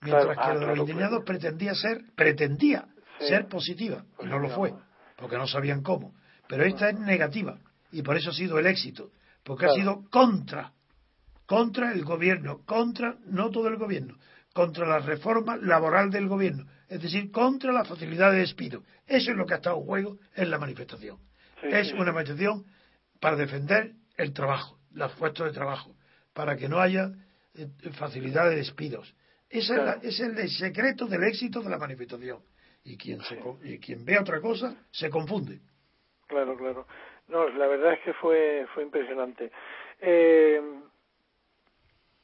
[0.00, 2.86] Mientras que ah, de los indignados pretendía ser, pretendía
[3.20, 4.74] ser positiva, y pues no lo fue,
[5.16, 6.12] porque no sabían cómo.
[6.48, 7.58] Pero esta es negativa,
[7.92, 9.10] y por eso ha sido el éxito,
[9.44, 10.72] porque ha sido contra
[11.46, 14.16] contra el gobierno, contra, no todo el gobierno,
[14.56, 18.84] contra la reforma laboral del gobierno, es decir, contra la facilidad de despido.
[19.06, 21.18] Eso es lo que ha estado en juego en la manifestación.
[21.60, 22.64] es una manifestación
[23.20, 25.94] para defender el trabajo, los puestos de trabajo,
[26.32, 27.10] para que no haya
[27.54, 29.14] eh, facilidad de despidos.
[29.50, 32.38] Ese es, el secreto del éxito de la manifestación.
[32.82, 35.60] Y quien, se, y quien ve otra cosa se confunde.
[36.28, 36.86] Claro, claro.
[37.28, 39.52] No, la verdad es que fue, fue impresionante.
[40.00, 40.62] Eh,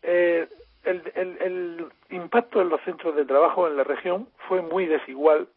[0.03, 0.49] eh,
[0.85, 5.49] el, el, el, impacto en los centros de trabajo en la región fue muy desigual.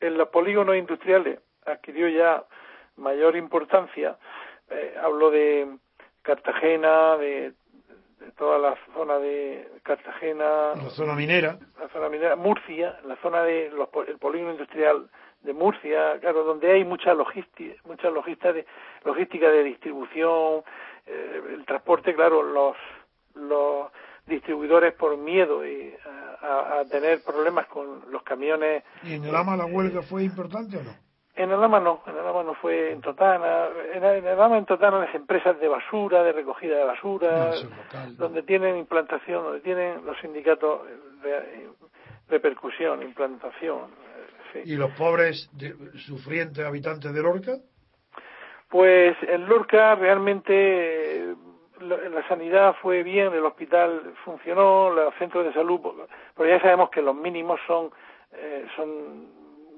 [0.00, 2.44] En los polígonos industriales adquirió ya
[2.96, 4.16] mayor importancia.
[4.70, 5.76] Eh, hablo de
[6.22, 7.52] Cartagena, de,
[8.36, 10.74] toda la zona de Cartagena.
[10.74, 11.58] La zona minera.
[11.80, 15.08] La zona minera, Murcia, la zona de los, el polígono industrial
[15.42, 18.66] de Murcia, claro, donde hay mucha logística, mucha logística de,
[19.04, 20.62] logística de distribución,
[21.06, 22.76] eh, el transporte, claro, los
[23.34, 23.86] los
[24.28, 25.94] distribuidores por miedo y
[26.42, 28.84] a, tener problemas con los camiones.
[29.02, 30.94] ¿Y en el AMA la huelga fue importante o no?
[31.34, 33.68] En el AMA no, en el AMA no fue en Totana.
[33.94, 37.52] En el AMA en Totana las empresas de basura, de recogida de basura,
[38.16, 40.80] donde tienen implantación, donde tienen los sindicatos
[41.22, 41.68] de,
[42.28, 43.90] repercusión, implantación.
[44.64, 45.48] ¿Y los pobres
[46.06, 47.52] sufrientes habitantes de Lorca?
[48.68, 51.34] Pues en Lorca realmente
[51.80, 55.80] la sanidad fue bien, el hospital funcionó, los centros de salud,
[56.36, 57.90] pero ya sabemos que los mínimos son
[58.32, 59.26] eh, son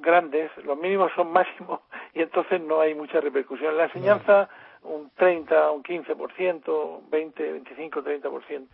[0.01, 1.81] grandes, los mínimos son máximos
[2.15, 3.77] y entonces no hay mucha repercusión.
[3.77, 4.49] La enseñanza
[4.85, 8.67] un 30, un 15%, 20, 25, 30%.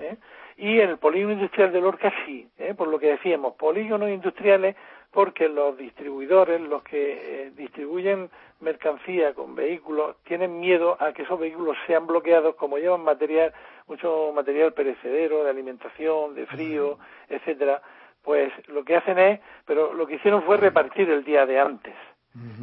[0.00, 0.16] ¿eh?
[0.56, 2.74] Y en el polígono industrial de Lorca sí, ¿eh?
[2.74, 4.76] por lo que decíamos, polígonos industriales
[5.14, 8.28] porque los distribuidores, los que eh, distribuyen
[8.60, 13.52] mercancía con vehículos, tienen miedo a que esos vehículos sean bloqueados como llevan material,
[13.86, 17.80] mucho material perecedero, de alimentación, de frío, etcétera,
[18.22, 21.94] pues lo que hacen es, pero lo que hicieron fue repartir el día de antes.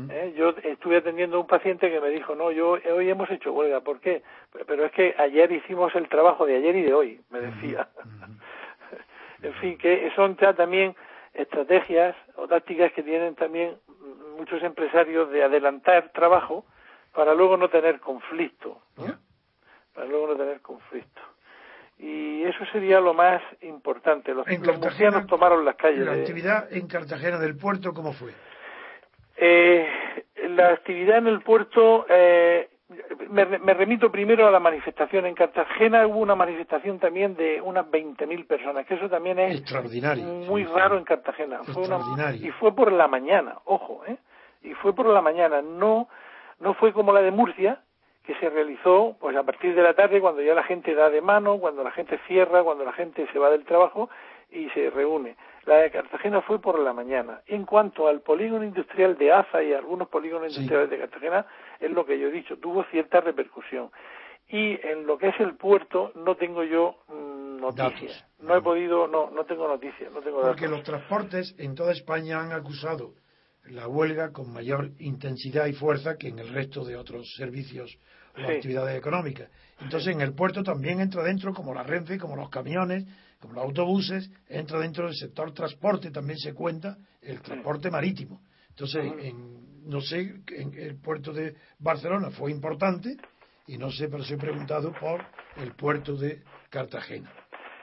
[0.10, 0.34] ¿Eh?
[0.36, 3.80] Yo estuve atendiendo a un paciente que me dijo, no, yo hoy hemos hecho huelga,
[3.80, 4.22] ¿por qué?
[4.68, 7.88] Pero es que ayer hicimos el trabajo de ayer y de hoy, me decía.
[9.42, 10.96] en fin, que son ya también
[11.34, 13.78] estrategias o tácticas que tienen también
[14.38, 16.66] muchos empresarios de adelantar trabajo
[17.14, 18.82] para luego no tener conflicto,
[19.94, 21.22] para luego no tener conflicto.
[21.98, 24.34] Y eso sería lo más importante.
[24.34, 26.06] Los, los tomaron las calles.
[26.06, 28.32] ¿La actividad en Cartagena del puerto cómo fue?
[29.44, 29.88] Eh,
[30.50, 32.70] la actividad en el puerto eh,
[33.30, 36.06] me, remito primero a la manifestación en Cartagena.
[36.06, 40.96] Hubo una manifestación también de unas 20.000 personas, que eso también es extraordinario, muy raro
[40.96, 41.64] en Cartagena.
[41.64, 41.88] Fue
[42.36, 44.18] y fue por la mañana, ojo, ¿eh?
[44.62, 46.08] Y fue por la mañana, no,
[46.60, 47.82] no fue como la de Murcia,
[48.24, 51.22] que se realizó pues a partir de la tarde, cuando ya la gente da de
[51.22, 54.08] mano, cuando la gente cierra, cuando la gente se va del trabajo
[54.52, 55.36] y se reúne.
[55.66, 57.42] La de Cartagena fue por la mañana.
[57.46, 61.46] En cuanto al polígono industrial de AZA y algunos polígonos industriales de Cartagena,
[61.80, 63.92] es lo que yo he dicho, tuvo cierta repercusión.
[64.50, 68.26] Y en lo que es el puerto no tengo yo mm, noticias.
[68.40, 70.12] No he podido, no, no tengo noticias.
[70.12, 73.14] No tengo Porque los transportes en toda España han acusado
[73.66, 77.98] la huelga con mayor intensidad y fuerza que en el resto de otros servicios
[78.36, 79.50] o actividades económicas.
[79.80, 83.06] Entonces en el puerto también entra dentro, como la Renfe, como los camiones,
[83.42, 88.42] como los autobuses, entra dentro del sector transporte, también se cuenta el transporte marítimo.
[88.70, 93.18] Entonces, en, no sé, en el puerto de Barcelona fue importante
[93.68, 95.26] y no sé, pero se he preguntado por
[95.58, 97.32] el puerto de Cartagena.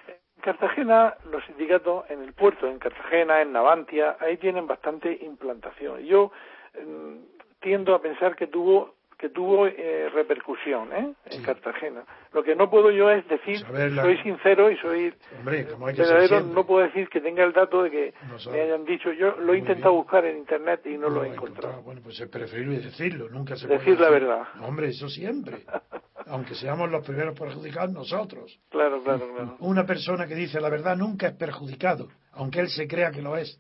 [0.07, 6.05] En Cartagena, los sindicatos en el puerto, en Cartagena, en Navantia, ahí tienen bastante implantación.
[6.05, 6.31] Yo
[6.75, 7.17] mm,
[7.61, 11.13] tiendo a pensar que tuvo que tuvo eh, repercusión ¿eh?
[11.27, 12.05] en Cartagena.
[12.33, 15.13] Lo que no puedo yo es decir, soy sincero y soy
[15.45, 18.15] verdadero, no puedo decir que tenga el dato de que
[18.51, 21.83] me hayan dicho, yo lo he intentado buscar en internet y no, lo he encontrado.
[21.83, 24.43] Bueno, pues es preferible decirlo, nunca se decir puede la verdad.
[24.63, 25.65] Hombre, eso siempre.
[26.27, 28.61] Aunque seamos los primeros perjudicados nosotros.
[28.69, 29.57] Claro, claro, claro.
[29.61, 33.37] Una persona que dice la verdad nunca es perjudicado, aunque él se crea que lo
[33.37, 33.59] es.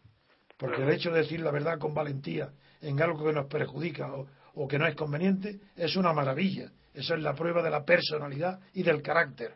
[0.59, 2.51] Porque el hecho de decir la verdad con valentía
[2.83, 4.27] en algo que nos perjudica o,
[4.59, 6.71] o que no es conveniente, es una maravilla.
[6.92, 9.53] Eso es la prueba de la personalidad y del carácter.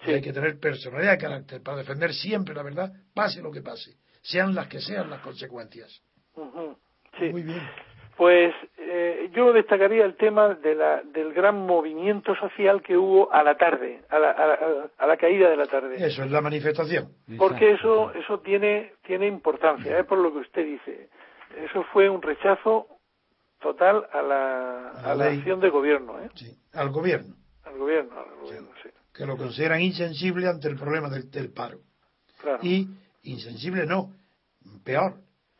[0.00, 3.96] hay que tener personalidad y carácter para defender siempre la verdad, pase lo que pase,
[4.22, 6.02] sean las que sean las consecuencias.
[6.34, 7.60] Muy bien.
[8.16, 13.42] Pues eh, yo destacaría el tema de la, del gran movimiento social que hubo a
[13.42, 14.30] la tarde, a la,
[14.96, 15.96] a la, caída de la tarde.
[15.96, 17.12] Eso es la manifestación.
[17.38, 21.08] Porque eso, eso tiene, tiene importancia, es por lo que usted dice.
[21.56, 22.99] Eso fue un rechazo
[23.60, 26.18] total a la, a la, acción de gobierno.
[26.20, 26.30] ¿eh?
[26.34, 27.36] Sí, al gobierno.
[27.64, 28.88] Al gobierno, al gobierno sí.
[29.12, 31.78] Que lo consideran insensible ante el problema del, del paro.
[32.40, 32.58] Claro.
[32.62, 32.88] Y
[33.24, 34.12] insensible no,
[34.84, 35.14] peor,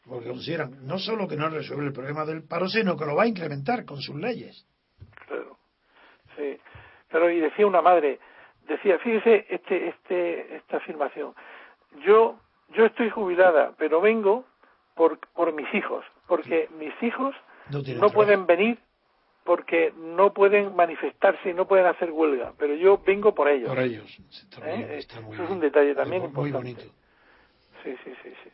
[0.04, 3.24] porque consideran no solo que no resuelve el problema del paro, sino que lo va
[3.24, 4.66] a incrementar con sus leyes.
[5.26, 5.58] Claro,
[6.36, 6.58] sí.
[7.10, 8.18] Pero y decía una madre,
[8.66, 11.34] decía, fíjese este, este, esta afirmación,
[12.06, 12.38] yo,
[12.70, 14.46] yo estoy jubilada, pero vengo
[14.94, 17.34] por, por mis hijos, porque mis hijos
[17.70, 18.78] no, pueden venir
[19.44, 23.68] porque no pueden manifestarse y no pueden hacer huelga, pero yo vengo por ellos.
[23.68, 24.18] Por ellos.
[24.64, 24.98] ¿Eh?
[24.98, 26.82] Eso es un detalle también muy, bonito.
[27.82, 28.50] Sí, sí, sí, sí.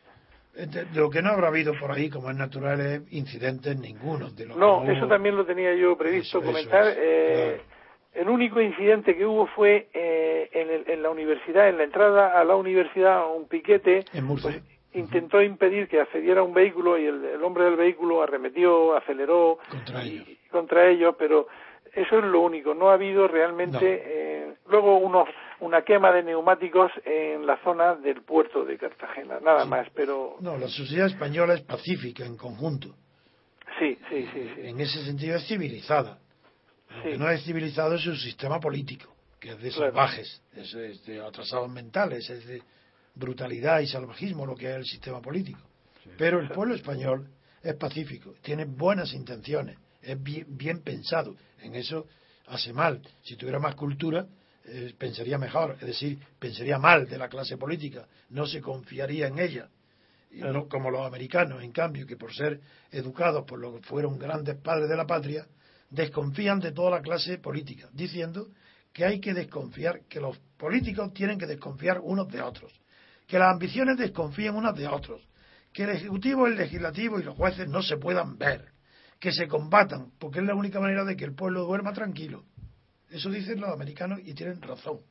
[0.65, 4.31] De lo que no habrá habido por ahí, como es natural, es incidentes ninguno.
[4.31, 6.85] De no, eso también lo tenía yo previsto comentar.
[6.97, 7.61] eh,
[8.15, 12.43] El único incidente que hubo fue eh, en, en, la universidad, en la entrada a
[12.43, 14.05] la universidad, un piquete.
[14.13, 14.49] En Murcia.
[14.49, 20.03] Pues, intentó impedir que accediera un vehículo y el, hombre del vehículo arremetió, aceleró contra
[20.03, 21.47] ellos, contra ellos pero
[21.93, 25.27] eso es lo único, no ha habido realmente eh, luego unos,
[25.61, 30.37] una quema de neumáticos en la zona del puerto de Cartagena, nada más, pero...
[30.39, 32.95] No, la sociedad española es pacífica en conjunto.
[33.79, 34.51] Sí, sí, sí.
[34.57, 36.19] En ese sentido es civilizada.
[36.89, 41.21] Lo que no es civilizado es su sistema político, que es de salvajes, es de
[41.21, 42.61] atrasados mentales, es de
[43.17, 45.59] brutalidad y salvajismo lo que es el sistema político.
[46.17, 47.27] Pero el pueblo español
[47.61, 51.35] es pacífico, tiene buenas intenciones, es bien, pensado.
[51.61, 52.07] En eso
[52.47, 53.01] hace mal.
[53.23, 54.25] Si tuviera más cultura,
[54.65, 59.39] eh, pensaría mejor, es decir, pensaría mal de la clase política, no se confiaría en
[59.39, 59.69] ella.
[60.69, 62.59] como los americanos, en cambio, que por ser
[62.91, 65.47] educados por lo que fueron grandes padres de la patria,
[65.89, 68.49] desconfían de toda la clase política, diciendo
[68.93, 72.73] que hay que desconfiar, que los políticos tienen que desconfiar unos de otros,
[73.27, 75.21] que las ambiciones desconfían unos de otros,
[75.73, 78.71] que el Ejecutivo, el Legislativo y los jueces no se puedan ver,
[79.19, 82.45] que se combatan, porque es la única manera de que el pueblo duerma tranquilo.
[83.09, 85.01] Eso dicen los americanos y tienen razón.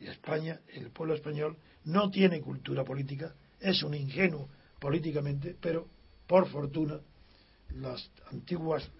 [0.00, 5.86] España, el pueblo español, no tiene cultura política, es un ingenuo políticamente, pero
[6.26, 6.98] por fortuna
[7.74, 8.90] las antiguas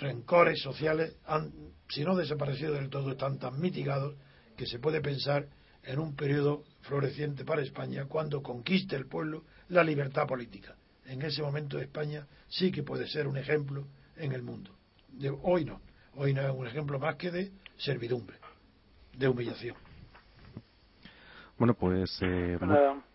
[0.00, 1.52] rencores sociales han,
[1.88, 4.16] si no desaparecido del todo, están tan mitigados
[4.56, 5.46] que se puede pensar
[5.86, 10.74] en un periodo floreciente para España cuando conquiste el pueblo la libertad política.
[11.06, 14.70] En ese momento España sí que puede ser un ejemplo en el mundo.
[15.08, 15.80] De, hoy no,
[16.16, 18.36] hoy no es un ejemplo más que de servidumbre,
[19.16, 19.76] de humillación.
[21.58, 22.58] Bueno, pues eh,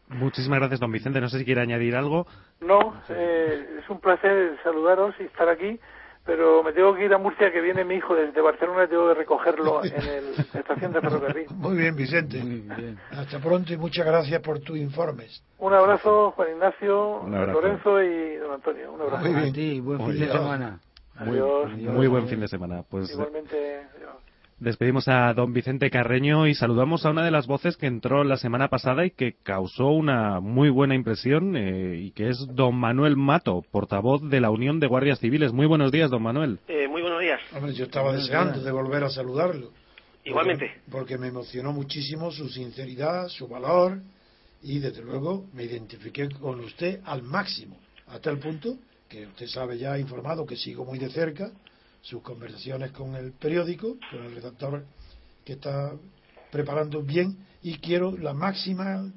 [0.08, 1.20] muchísimas gracias, don Vicente.
[1.20, 2.26] No sé si quiere añadir algo.
[2.62, 5.80] No, eh, es un placer saludaros y estar aquí,
[6.30, 9.08] pero me tengo que ir a Murcia, que viene mi hijo desde Barcelona y tengo
[9.08, 11.48] que recogerlo en la estación de ferrocarril.
[11.56, 12.40] Muy bien, Vicente.
[13.10, 15.44] Hasta pronto y muchas gracias por tus informes.
[15.58, 18.94] Un abrazo, Juan Ignacio, Lorenzo y don Antonio.
[18.94, 19.26] Un abrazo.
[19.26, 19.84] Muy bien.
[19.84, 20.80] buen fin de semana.
[21.26, 22.84] Muy, buen fin de semana.
[22.88, 23.88] Pues, Igualmente.
[24.60, 28.36] Despedimos a don Vicente Carreño y saludamos a una de las voces que entró la
[28.36, 33.16] semana pasada y que causó una muy buena impresión eh, y que es don Manuel
[33.16, 35.54] Mato, portavoz de la Unión de Guardias Civiles.
[35.54, 36.60] Muy buenos días, don Manuel.
[36.68, 37.40] Eh, muy buenos días.
[37.74, 39.72] yo estaba deseando de volver a saludarlo.
[40.26, 40.70] Igualmente.
[40.92, 44.02] Porque, me emocionó muchísimo su sinceridad, su valor
[44.62, 48.76] y desde luego me identifiqué con usted al máximo, hasta el punto
[49.08, 51.50] que usted sabe ya informado que sigo muy de cerca
[52.02, 54.86] sus conversaciones con el periódico, con el redactor
[55.46, 55.94] que está
[56.52, 59.12] preparando bien y quiero la máxima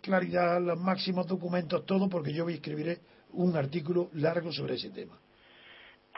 [0.00, 2.98] claridad, los máximos documentos, todo porque yo voy a escribiré
[3.32, 5.18] un artículo largo sobre ese tema.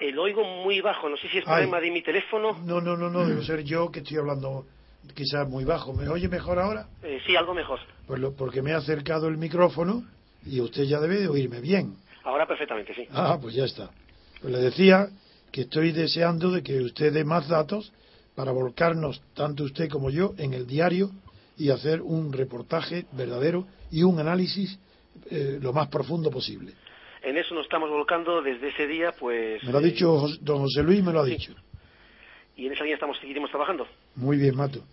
[0.00, 2.58] Eh, lo oigo muy bajo, no sé si es problema de mi teléfono.
[2.64, 4.66] No, no, no, no, debe ser yo que estoy hablando
[5.14, 5.92] quizás muy bajo.
[5.92, 6.86] ¿Me oye mejor ahora?
[7.02, 7.80] Eh, sí, algo mejor.
[8.06, 10.04] Pues porque me he acercado el micrófono
[10.44, 11.96] y usted ya debe de oírme bien.
[12.22, 13.08] Ahora perfectamente, sí.
[13.12, 13.90] Ah, pues ya está.
[14.40, 15.08] Pues le decía
[15.52, 17.92] que estoy deseando de que usted dé más datos
[18.34, 21.10] para volcarnos, tanto usted como yo, en el diario
[21.56, 24.78] y hacer un reportaje verdadero y un análisis
[25.30, 26.72] eh, lo más profundo posible.
[27.22, 29.62] En eso nos estamos volcando desde ese día, pues...
[29.64, 31.52] Me lo ha dicho don José Luis, me lo ha dicho.
[32.56, 33.86] Y en esa línea estamos, seguiremos trabajando.
[34.14, 34.84] Muy bien, Mato.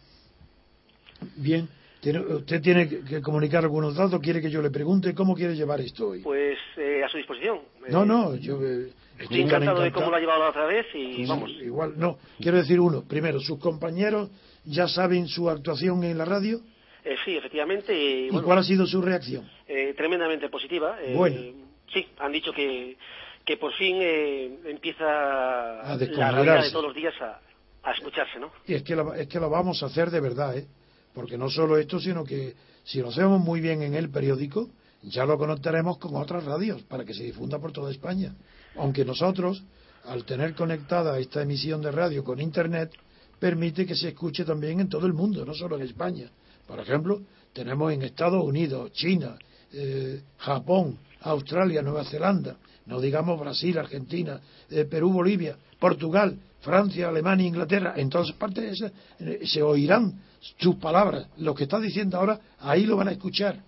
[1.38, 1.70] Bien,
[2.13, 4.20] ¿Usted tiene que comunicar algunos datos?
[4.22, 6.22] ¿Quiere que yo le pregunte cómo quiere llevar esto hoy?
[6.22, 7.62] Pues eh, a su disposición.
[7.89, 11.25] No, no, yo eh, estoy encantado, de cómo lo ha llevado la otra vez y
[11.25, 11.51] vamos.
[11.51, 12.17] Igual, no.
[12.39, 13.04] Quiero decir uno.
[13.08, 14.30] Primero, ¿sus compañeros
[14.65, 16.62] ya saben su actuación en la radio?
[17.04, 17.93] Eh, sí, efectivamente.
[17.93, 19.49] ¿Y, cuál ha sido su reacción?
[19.95, 20.97] tremendamente positiva.
[21.15, 21.65] bueno.
[21.93, 22.97] Sí, han dicho que,
[23.45, 25.06] que por fin empieza
[25.82, 27.39] a la realidad de todos los días a,
[27.86, 28.51] a escucharse, ¿no?
[28.65, 30.67] Y es que, es que lo vamos a hacer de verdad, ¿eh?
[31.13, 34.69] Porque no solo esto, sino que si lo hacemos muy bien en el periódico,
[35.04, 38.34] ya lo conectaremos con otras radios para que se difunda por toda España.
[38.78, 39.64] Aunque nosotros,
[40.06, 42.92] al tener conectada esta emisión de radio con Internet,
[43.40, 46.30] permite que se escuche también en todo el mundo, no solo en España.
[46.68, 47.22] Por ejemplo,
[47.54, 49.38] tenemos en Estados Unidos, China,
[49.72, 57.48] eh, Japón, Australia, Nueva Zelanda, no digamos Brasil, Argentina, eh, Perú, Bolivia, Portugal, Francia, Alemania,
[57.48, 58.84] Inglaterra, en todas partes
[59.20, 60.22] eh, se oirán
[60.58, 61.28] sus palabras.
[61.38, 63.62] Lo que está diciendo ahora, ahí lo van a escuchar,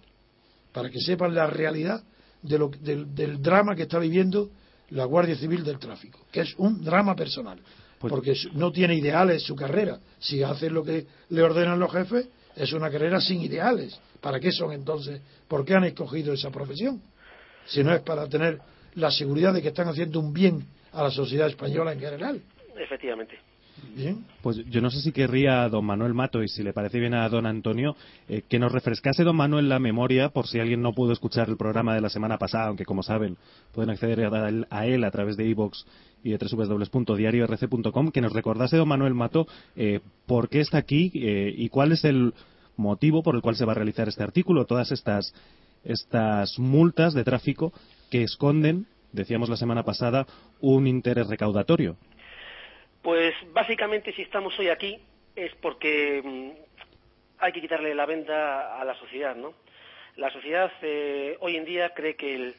[0.72, 2.04] para que sepan la realidad
[2.42, 4.50] de lo, del, del, drama que está viviendo
[4.90, 7.60] la Guardia Civil del Tráfico, que es un drama personal,
[8.00, 10.00] pues porque no tiene ideales su carrera.
[10.20, 14.00] Si hace lo que le ordenan los jefes, es una carrera sin ideales.
[14.22, 15.22] ¿Para qué son entonces?
[15.48, 17.02] ¿Por qué han escogido esa profesión?
[17.66, 18.60] Si no es para tener
[18.96, 22.42] la seguridad de que están haciendo un bien a la sociedad española en general.
[22.76, 23.38] Efectivamente.
[24.42, 27.28] Pues yo no sé si querría don Manuel Mato y si le parece bien a
[27.30, 27.96] don Antonio
[28.30, 31.58] eh, que nos refrescase don Manuel la memoria por si alguien no pudo escuchar el
[31.58, 33.38] programa de la semana pasada, aunque como saben
[33.74, 34.30] pueden acceder
[34.70, 35.86] a él a, través de iVoox
[36.24, 41.54] y de www.diariorc.com, que nos recordase don Manuel Mato eh, por qué está aquí eh,
[41.56, 42.34] y cuál es el
[42.76, 45.34] motivo por el cual se va a realizar este artículo, todas estas,
[45.84, 47.74] estas multas de tráfico
[48.12, 50.28] que esconden, decíamos la semana pasada,
[50.62, 51.98] un interés recaudatorio.
[53.08, 55.00] Pues básicamente si estamos hoy aquí
[55.34, 56.50] es porque mm,
[57.40, 59.54] hay que quitarle la venda a la sociedad, ¿no?
[60.18, 62.56] La sociedad eh, hoy en día cree que el,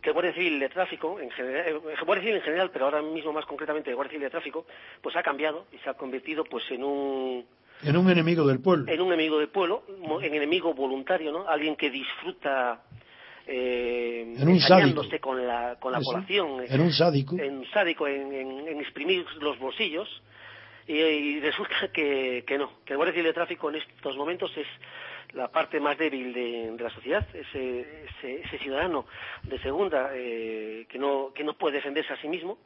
[0.00, 3.32] que Guardia Civil de Tráfico, en general, eh, Guardia Civil en general, pero ahora mismo
[3.32, 4.64] más concretamente el Guardia Civil de Tráfico,
[5.02, 7.44] pues ha cambiado y se ha convertido pues en un
[7.82, 8.86] en un enemigo del pueblo.
[8.86, 9.82] En un enemigo del pueblo,
[10.22, 11.48] en enemigo voluntario, ¿no?
[11.48, 12.80] Alguien que disfruta
[13.46, 15.28] eh, En un ensañándose sádico.
[15.28, 17.38] con la, con la Eso, población, en un sádico.
[17.38, 20.08] en sádico, en, en- en exprimir los bolsillos,
[20.86, 24.50] y, y resulta que, que no, que el Guardia Civil de Tráfico en estos momentos
[24.56, 24.66] es
[25.34, 29.04] la parte más débil de, de la sociedad, ese, ese, ese ciudadano
[29.42, 32.58] de segunda eh, que, no, que no puede defenderse a sí mismo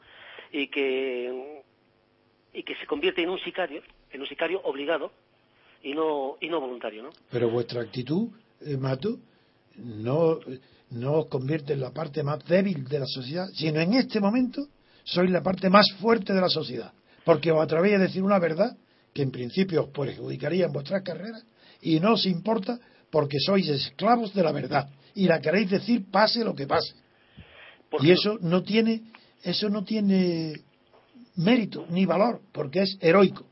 [0.52, 1.62] y que,
[2.52, 5.10] y que se convierte en un sicario, en un sicario obligado
[5.82, 7.10] y no, y no voluntario, ¿no?
[7.30, 8.28] Pero vuestra actitud,
[8.60, 9.16] eh, Mato,
[9.78, 10.38] no,
[10.90, 14.66] no os convierte en la parte más débil de la sociedad, sino en este momento
[15.04, 16.92] sois la parte más fuerte de la sociedad.
[17.24, 18.76] Porque os atrevéis a decir una verdad
[19.14, 21.44] que en principio os perjudicaría en vuestras carreras
[21.80, 22.78] y no os importa
[23.10, 26.94] porque sois esclavos de la verdad y la queréis decir pase lo que pase.
[27.90, 29.02] Porque Y eso no tiene,
[29.42, 30.60] eso no tiene
[31.36, 33.46] mérito ni valor porque es heroico.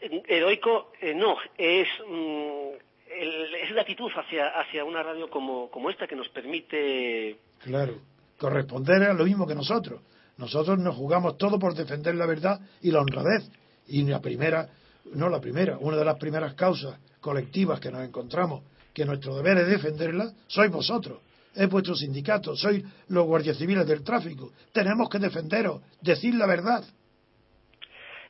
[0.00, 2.85] Heroico, eh, no, es, mm,
[3.20, 7.94] el- es la actitud hacia, hacia una radio como, como esta que nos permite Claro,
[8.38, 10.00] corresponder a lo mismo que nosotros.
[10.38, 13.48] Nosotros nos jugamos todo por defender la verdad y la honradez.
[13.88, 14.68] Y la primera,
[15.14, 18.62] no la primera, una de las primeras causas colectivas que nos encontramos,
[18.92, 21.20] que nuestro deber es defenderla, sois vosotros.
[21.54, 24.52] Es vuestro sindicato, sois los guardias civiles del tráfico.
[24.72, 26.84] Tenemos que defenderos, decir la verdad.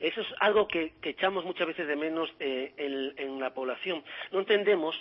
[0.00, 2.72] Eso es algo que, que echamos muchas veces de menos eh,
[3.16, 4.02] en, la población.
[4.32, 4.96] No entendemos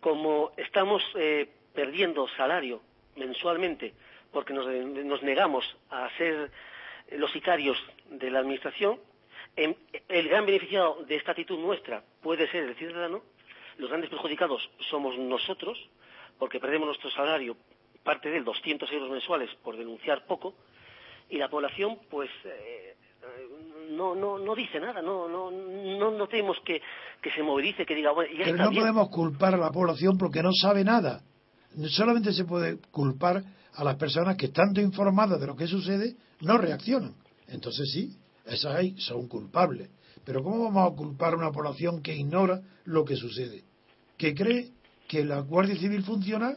[0.00, 2.82] cómo estamos eh, perdiendo salario
[3.16, 3.94] mensualmente
[4.32, 6.50] porque nos, nos negamos a ser
[7.12, 7.76] los sicarios
[8.10, 9.00] de la Administración.
[9.56, 9.76] En-
[10.08, 13.22] el gran beneficiado de esta actitud nuestra puede ser el ciudadano.
[13.78, 15.78] Los grandes perjudicados somos nosotros
[16.38, 17.56] porque perdemos nuestro salario,
[18.02, 20.54] parte de él, 200 euros mensuales por denunciar poco
[21.30, 22.96] y la población pues eh,
[23.90, 26.80] no no no dice nada no no no notemos que,
[27.20, 29.70] que se movilice que diga bueno ya Pero está no bien podemos culpar a la
[29.70, 31.22] población porque no sabe nada.
[31.88, 33.42] Solamente se puede culpar
[33.74, 37.14] a las personas que, estando informadas de lo que sucede, no reaccionan.
[37.48, 38.16] Entonces sí,
[38.46, 39.90] esas ahí son culpables.
[40.24, 43.64] Pero ¿cómo vamos a culpar a una población que ignora lo que sucede?
[44.16, 44.70] Que cree
[45.08, 46.54] que la Guardia Civil funciona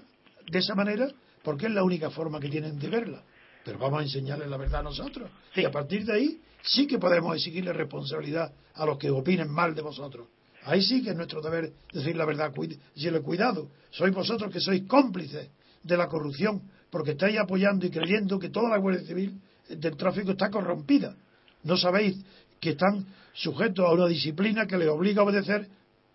[0.50, 1.08] de esa manera
[1.44, 3.24] porque es la única forma que tienen de verla.
[3.68, 5.30] Pero vamos a enseñarles la verdad a nosotros.
[5.54, 5.60] Sí.
[5.64, 9.76] Y a partir de ahí sí que podemos exigirle responsabilidad a los que opinen mal
[9.76, 10.30] de vosotros.
[10.64, 12.54] Ahí sí que es nuestro deber decir la verdad.
[12.96, 15.50] Decirle, cuidado, sois vosotros que sois cómplices
[15.84, 19.38] de la corrupción, porque estáis apoyando y creyendo que toda la Guardia Civil
[19.68, 21.18] del tráfico está corrompida.
[21.64, 22.24] No sabéis
[22.62, 25.68] que están sujetos a una disciplina que les obliga a obedecer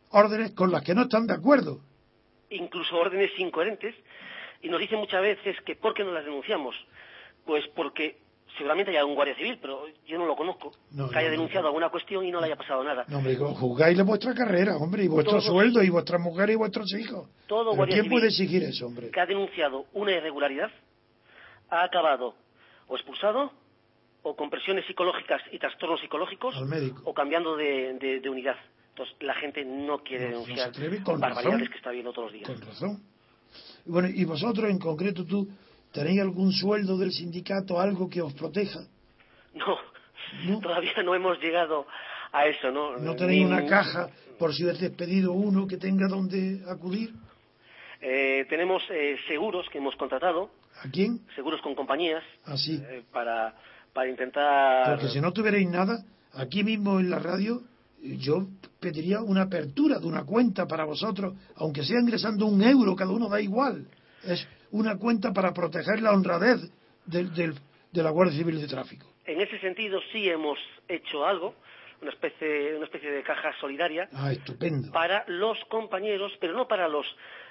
[0.09, 1.81] órdenes con las que no están de acuerdo.
[2.49, 3.95] incluso órdenes incoherentes
[4.63, 6.75] y nos dicen muchas veces que ¿por qué no las denunciamos?
[7.45, 8.18] Pues porque
[8.57, 11.62] seguramente haya un guardia civil, pero yo no lo conozco, No, que haya no, denunciado
[11.62, 11.68] no.
[11.68, 13.05] alguna cuestión y no le haya pasado nada.
[13.09, 16.93] No, hombre, juzgáis vuestra carrera, hombre, y vuestro Todos- sueldo, y vuestras mujeres y vuestros
[16.95, 17.28] hijos.
[17.47, 19.11] Todo ¿Pero guardia ¿Quién civil puede exigir eso, hombre?
[19.11, 20.70] que ha denunciado una irregularidad
[21.70, 22.34] ha acabado
[22.88, 23.51] o expulsado
[24.22, 27.01] o con presiones psicológicas y trastornos psicológicos Al médico.
[27.07, 28.57] o cambiando de, de- de unidad.
[28.90, 31.68] Entonces la gente no quiere denunciar barbaridades razón.
[31.68, 32.51] que está viendo todos los días.
[32.51, 33.03] Con razón.
[33.86, 35.49] Bueno, y vosotros en concreto, tú,
[35.93, 38.80] ¿tenéis algún sueldo del sindicato, algo que os proteja?
[39.55, 39.76] No,
[40.47, 40.61] No.
[40.61, 41.86] todavía no hemos llegado
[42.32, 42.97] a eso, ¿no?
[42.99, 47.12] ¿No tenéis una caja por si os despedido uno que tenga donde acudir?
[48.01, 50.51] Eh, tenemos eh, seguros que hemos contratado,
[50.82, 51.20] ¿A quién?
[51.36, 52.82] seguros con compañías, Así.
[52.82, 53.55] eh, para,
[53.93, 54.90] para intentar...
[54.90, 57.61] Porque si no tuvierais nada, aquí mismo en la radio,
[58.03, 58.47] yo
[58.80, 63.28] pediría una apertura de una cuenta para vosotros, aunque sea ingresando un euro, cada uno
[63.28, 63.86] da igual.
[64.24, 66.61] Es una cuenta para proteger la honradez
[67.07, 69.07] del- de la Guardia Civil de Tráfico.
[69.25, 70.59] En ese sentido sí hemos
[70.89, 71.55] hecho algo,
[72.01, 74.91] una especie, una especie de caja solidaria Ah, estupendo.
[74.93, 77.07] para los compañeros, pero no para los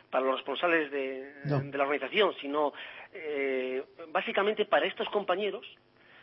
[0.09, 1.61] para los responsables de, No.
[1.61, 2.74] de la organización, sino
[3.13, 5.65] eh, básicamente para estos compañeros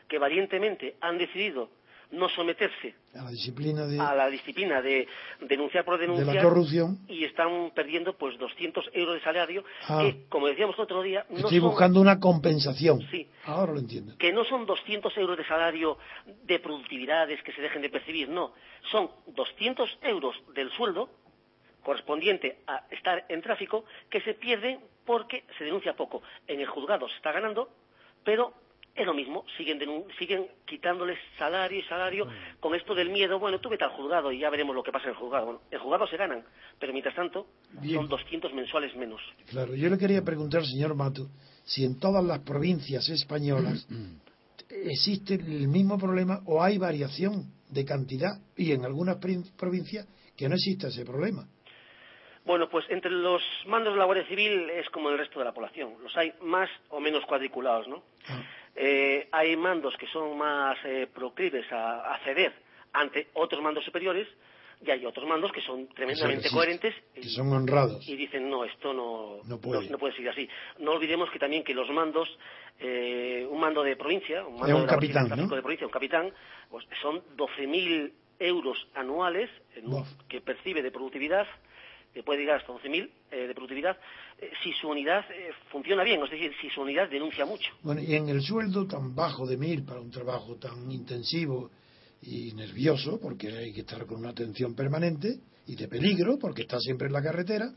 [0.08, 1.70] que valientemente han decidido
[2.10, 5.06] no someterse A la disciplina de, a la disciplina de
[5.40, 6.98] denunciar por de denunciar la corrupción.
[7.06, 10.00] y están perdiendo pues 200 euros de salario Ah.
[10.02, 13.02] que, como decíamos el otro día, no Estoy son- buscando una compensación.
[13.10, 13.28] Sí.
[13.44, 14.16] Ahora lo entiendo.
[14.18, 15.98] que no son 200 euros de salario
[16.44, 18.52] de productividades que se dejen de percibir, no,
[18.90, 21.10] son 200 euros del sueldo
[21.82, 26.22] correspondiente a estar en tráfico que se pierden porque se denuncia poco.
[26.46, 27.70] En el juzgado se está ganando,
[28.24, 28.52] pero
[28.98, 32.26] es lo mismo, siguen, denun- siguen quitándoles salario y salario
[32.60, 35.04] con esto del miedo, bueno, tú vete al juzgado y ya veremos lo que pasa
[35.04, 35.44] en el juzgado.
[35.46, 36.44] Bueno, en el juzgado se ganan,
[36.78, 37.46] pero mientras tanto
[37.80, 37.96] Bien.
[37.96, 39.20] son 200 mensuales menos.
[39.50, 41.28] Claro, yo le quería preguntar, señor Mato,
[41.64, 43.86] si en todas las provincias españolas
[44.70, 50.48] existe el mismo problema o hay variación de cantidad y en algunas prin- provincias que
[50.48, 51.46] no existe ese problema.
[52.44, 55.52] Bueno, pues entre los mandos de la Guardia Civil es como el resto de la
[55.52, 55.94] población.
[56.02, 58.02] Los hay más o menos cuadriculados, ¿no?
[58.26, 58.42] Ah.
[58.76, 62.52] Eh, hay mandos que son más eh, proclives a, a ceder
[62.92, 64.28] ante otros mandos superiores
[64.84, 68.08] y hay otros mandos que son tremendamente coherentes que y, son honrados.
[68.08, 69.88] y dicen no esto no No puede.
[69.90, 70.48] no puede seguir así
[70.78, 72.28] no olvidemos que también que los mandos
[72.78, 75.48] eh, un mando de provincia un mando un de capitán, ¿no?
[75.48, 76.32] de provincia un capitán
[76.70, 79.86] pues son 12.000 euros anuales en
[80.28, 81.46] que percibe de productividad
[82.14, 83.98] que puede llegar hasta 12.000 eh, de productividad
[84.62, 88.14] si su unidad eh, funciona bien es decir si su unidad denuncia mucho Bueno, y
[88.14, 91.70] en el sueldo tan bajo de mil para un trabajo tan intensivo
[92.22, 96.80] y nervioso, porque hay que estar con una atención permanente, y de peligro, porque está
[96.80, 97.70] siempre en la carretera,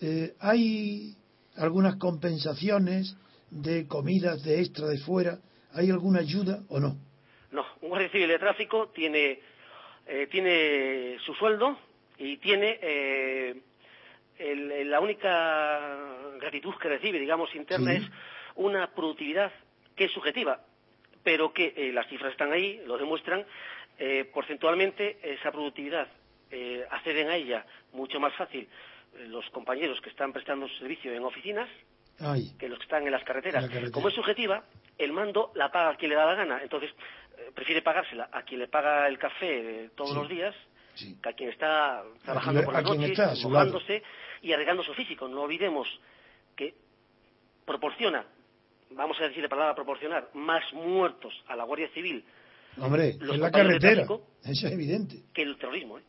[0.00, 1.14] eh, ¿hay
[1.56, 3.14] algunas compensaciones
[3.50, 5.38] de comidas de extra de fuera?
[5.72, 6.96] ¿Hay alguna ayuda o no?
[7.52, 9.38] No, un guardia civil de tráfico tiene,
[10.06, 11.78] eh, tiene su sueldo
[12.16, 13.60] y tiene eh,
[14.40, 15.80] el- el- la única
[16.40, 17.98] gratitud que recibe, digamos, interna Sí.
[17.98, 18.10] es
[18.56, 19.52] una productividad
[19.96, 20.60] que es subjetiva,
[21.22, 23.44] pero que eh, las cifras están ahí, lo demuestran.
[24.02, 26.08] eh, porcentualmente, esa productividad
[26.50, 28.66] eh, acceden a ella mucho más fácil
[29.28, 31.68] los compañeros que están prestando servicio en oficinas
[32.18, 33.62] Ay, que los que están en las carreteras.
[33.64, 33.92] En la carretera.
[33.92, 34.64] Como es subjetiva,
[34.96, 36.60] el mando la paga a quien le da la gana.
[36.62, 36.90] Entonces,
[37.54, 40.16] prefiere pagársela a quien le paga el café todos Sí.
[40.16, 40.54] los días
[40.94, 41.18] sí.
[41.22, 43.66] que a quien está trabajando por a la quien noche, está a su lado.
[43.66, 44.02] mojándose
[44.42, 45.28] y arriesgando su físico.
[45.28, 45.88] No olvidemos
[46.56, 46.74] que
[47.64, 48.24] proporciona,
[48.90, 52.24] vamos a decir la palabra proporcionar, más muertos a la Guardia Civil
[52.78, 55.22] Hombre, Los en la carretera, tráfico- eso es evidente.
[55.34, 55.98] que el terrorismo.
[55.98, 56.02] ¿eh?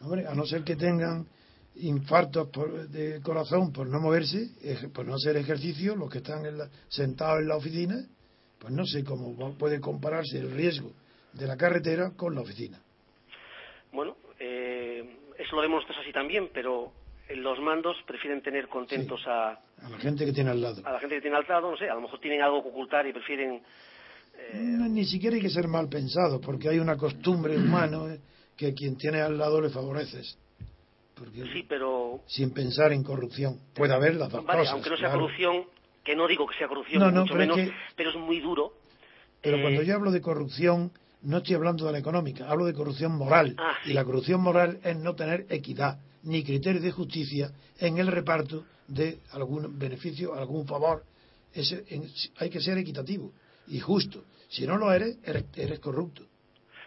[0.00, 1.26] Hombre, a no ser que tengan
[1.76, 4.48] infartos por- de corazón por no moverse,
[4.94, 7.96] por no hacer ejercicio, los que están en la- sentados en la oficina,
[8.58, 10.92] pues no sé cómo puede compararse el riesgo
[11.34, 12.80] de la carretera con la oficina.
[13.92, 16.90] Bueno, eh, eso lo vemos nosotros así también, pero
[17.36, 19.50] los mandos prefieren tener contentos a,
[19.82, 20.82] A la gente que tiene al lado.
[20.84, 22.68] a la gente que tiene al lado, no sé, a lo mejor tienen algo que
[22.68, 23.62] ocultar y prefieren...
[24.38, 28.20] eh, No, ni siquiera hay que ser mal pensado, porque hay una costumbre humana eh,
[28.56, 30.36] que quien tiene al lado le favoreces.
[31.14, 32.20] Porque sí, pero...
[32.26, 33.58] sin pensar en corrupción.
[33.74, 34.74] Puede haber las dos Vale, cosas.
[34.74, 35.20] aunque no sea claro.
[35.22, 35.64] corrupción,
[36.04, 38.10] que no digo que sea corrupción, No, ni no, mucho pero es menos, que- pero
[38.10, 38.72] es muy duro.
[39.40, 40.90] Pero Eh, cuando yo hablo de corrupción,
[41.22, 43.54] no estoy hablando de la económica, hablo de corrupción moral.
[43.58, 48.06] Ah, Y la corrupción moral es no tener equidad ni criterios de justicia en el
[48.06, 51.04] reparto de algún beneficio, algún favor.
[51.52, 52.08] Ese- en-
[52.38, 53.32] hay que ser equitativo
[53.68, 54.24] y justo.
[54.48, 56.22] Si no lo eres, eres, eres corrupto.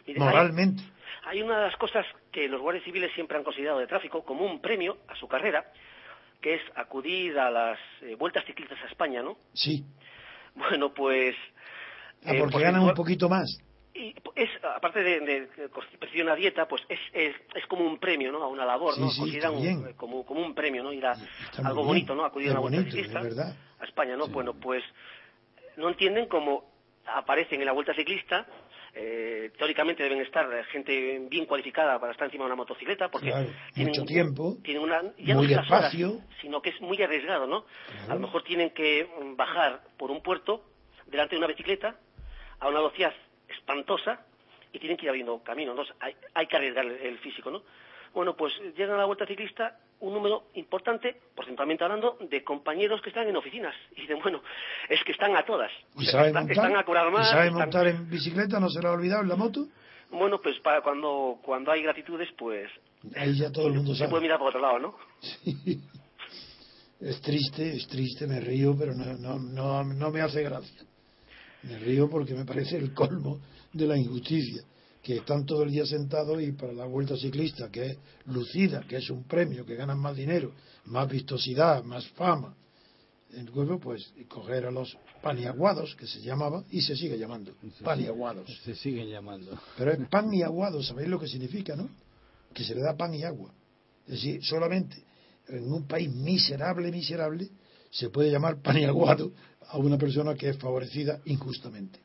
[0.07, 0.83] mire, Moralmente.
[1.27, 4.45] Hay una de las cosas que los guardias civiles siempre han considerado de tráfico como
[4.45, 5.71] un premio a su carrera,
[6.41, 9.38] que es acudir a las eh, vueltas ciclistas a España, ¿no?
[9.53, 9.83] Sí.
[10.55, 11.36] Bueno, pues...
[12.23, 13.59] Ah, eh, porque ganan un poquito más.
[13.97, 15.47] Y es, aparte de, de,
[15.99, 18.43] percibir una dieta, pues es, es, es como un premio, ¿no?
[18.43, 19.09] A una labor, Sí, ¿no?
[19.09, 20.91] sí, Consideran un- como, como un premio, ¿no?
[20.91, 21.13] Ir a
[21.63, 21.87] algo bien.
[21.87, 22.25] bonito, ¿no?
[22.25, 23.55] Acudir a una vuelta ciclista verdad.
[23.79, 24.25] a España, ¿no?
[24.25, 24.31] Sí.
[24.33, 24.83] Bueno, pues
[25.77, 26.69] no entienden cómo
[27.05, 28.45] aparecen en la vuelta ciclista.
[28.97, 33.29] eh, teóricamente deben estar eh, gente bien cualificada para estar encima de una motocicleta porque
[33.29, 36.21] Claro, tienen mucho tiempo, tienen una ya muy no es las horas, despacio.
[36.41, 38.11] sino que es muy arriesgado no Claro.
[38.11, 40.63] a lo mejor tienen que mm, bajar por un puerto
[41.07, 41.97] delante de una bicicleta
[42.59, 43.13] a una velocidad
[43.49, 44.25] espantosa
[44.73, 47.63] y tienen que ir abriendo camino entonces hay, hay que arriesgar el, físico no
[48.13, 53.09] bueno pues llegan a la vuelta ciclista un número importante porcentualmente hablando de compañeros que
[53.09, 54.41] están en oficinas y dicen bueno
[54.89, 56.65] es que están a todas ¿Y sabe están, montar?
[56.65, 58.59] están a curar ¿Y sabe están- montar en bicicleta?
[58.59, 59.67] ¿No se le ha olvidado en la moto?
[60.11, 62.69] bueno pues para cuando cuando hay gratitudes pues
[63.15, 64.09] Ahí ya todo el mundo se sabe.
[64.11, 65.79] puede mirar por otro lado no Sí.
[67.01, 70.81] Es triste, es triste, me río, pero no, no, no, no me hace gracia.
[71.68, 73.39] Me río porque me parece el colmo
[73.74, 74.63] de la injusticia,
[75.01, 77.97] que están todo el día sentados y para la vuelta ciclista, que es
[78.28, 80.53] lucida, que es un premio, que ganan más dinero,
[80.86, 82.55] más vistosidad, más fama,
[83.34, 87.53] el pueblo, pues coger a los paniaguados, que se llamaba, y se sigue llamando,
[87.84, 88.49] paniaguados.
[88.63, 89.57] Se siguen llamando.
[89.78, 91.89] Pero es pan y aguado, ¿sabéis lo que significa, no?
[92.53, 93.51] Que se le da pan y agua.
[94.05, 95.03] Es decir, solamente
[95.47, 97.49] en un país miserable, miserable,
[97.89, 99.32] se puede llamar pan y aguado
[99.70, 101.99] a una persona que es favorecida injustamente.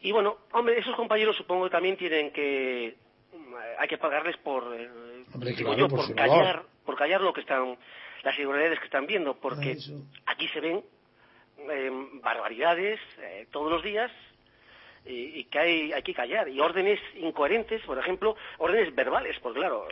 [0.00, 2.96] Y bueno, hombre, esos compañeros supongo que también tienen que
[3.32, 7.32] mm, hay que pagarles por eh, Hombre, digo claro, yo, por callar, por callar lo
[7.32, 7.76] que están
[8.22, 10.00] las irregularidades que están viendo, porque eso.
[10.26, 10.82] aquí se ven
[11.70, 11.90] eh,
[12.22, 14.10] barbaridades eh, todos los días
[15.04, 19.60] y, y que hay, hay que callar y órdenes incoherentes, por ejemplo, órdenes verbales, porque
[19.60, 19.86] claro,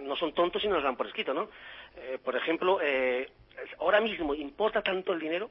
[0.00, 1.48] no son tontos y no nos dan por escrito, ¿no?
[1.96, 3.30] Eh, por ejemplo, eh,
[3.80, 5.50] ahora mismo importa tanto el dinero,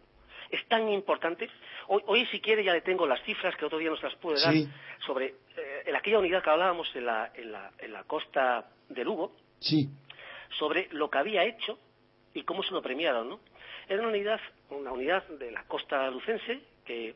[0.50, 1.50] es tan importante.
[1.88, 4.42] Hoy, hoy si quiere ya le tengo las cifras que otro día nos las puede
[4.42, 4.68] dar Sí.
[5.06, 9.04] sobre eh, en aquella unidad que hablábamos en la, en la, en la costa de
[9.04, 9.90] Lugo, Sí,
[10.60, 11.80] sobre lo que había hecho
[12.34, 13.40] y cómo se lo premiaron, ¿no?
[13.90, 14.40] Era una unidad,
[14.70, 17.16] una unidad de la costa lucense que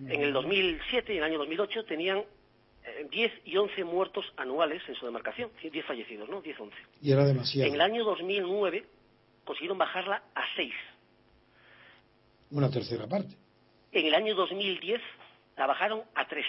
[0.00, 2.22] en el 2007 y en el año 2008 tenían
[3.10, 6.40] 10 eh, y 11 muertos anuales en su demarcación, 10 fallecidos, ¿no?
[6.40, 6.76] 10, 11.
[7.02, 7.68] Y era demasiado.
[7.68, 8.84] En el año 2009
[9.44, 10.72] consiguieron bajarla a 6.
[12.50, 13.34] Una tercera parte.
[13.92, 15.00] En el año 2010
[15.56, 16.44] la bajaron a 3.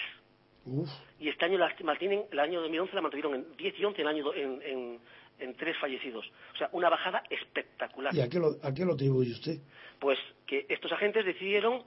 [1.18, 4.08] Y este año la mantienen, el año 2011 la mantuvieron en 10 y 11 el
[4.08, 5.00] año en, en,
[5.38, 6.24] en, 3 fallecidos.
[6.54, 8.14] O sea, una bajada espectacular.
[8.14, 9.58] ¿Y a qué, lo, a qué lo atribuye usted?
[9.98, 11.82] Pues que estos agentes decidieron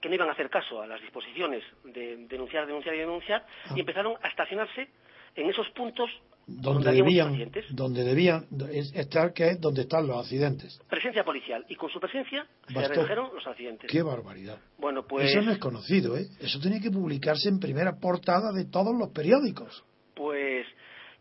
[0.00, 3.72] que no iban a hacer caso a las disposiciones de denunciar, denunciar y denunciar y
[3.72, 3.74] ah.
[3.76, 4.88] empezaron a estacionarse
[5.36, 6.10] en esos puntos
[6.58, 8.46] donde, debían, donde debían
[8.94, 10.80] estar, que es donde están los accidentes.
[10.88, 11.64] Presencia policial.
[11.68, 13.90] Y con su presencia se redujeron los accidentes.
[13.90, 14.58] ¡Qué barbaridad!
[14.78, 15.30] Bueno, pues...
[15.30, 16.26] Eso no es conocido, ¿eh?
[16.40, 19.84] Eso tenía que publicarse en primera portada de todos los periódicos.
[20.14, 20.66] Pues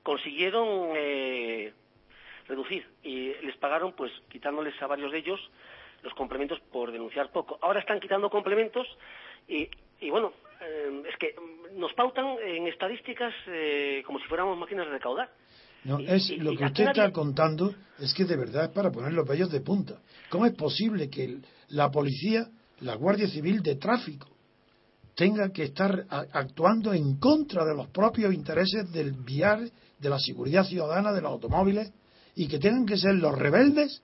[0.04, 1.74] consiguieron eh,
[2.48, 5.40] reducir y les pagaron, pues quitándoles a varios de ellos
[6.02, 7.60] los complementos por denunciar poco.
[7.62, 8.88] Ahora están quitando complementos
[9.48, 9.70] y,
[10.00, 11.36] y bueno, eh, es que
[11.76, 15.30] nos pautan en estadísticas eh, como si fuéramos máquinas de recaudar.
[15.84, 19.28] No, es lo que usted está contando es que de verdad es para poner los
[19.28, 20.02] vellos de punta.
[20.30, 21.38] ¿Cómo es posible que
[21.70, 22.48] la policía,
[22.82, 24.28] la Guardia Civil de Tráfico,
[25.16, 30.66] tenga que estar actuando en contra de los propios intereses del vial, de la seguridad
[30.66, 31.92] ciudadana, de los automóviles,
[32.36, 34.02] y que tengan que ser los rebeldes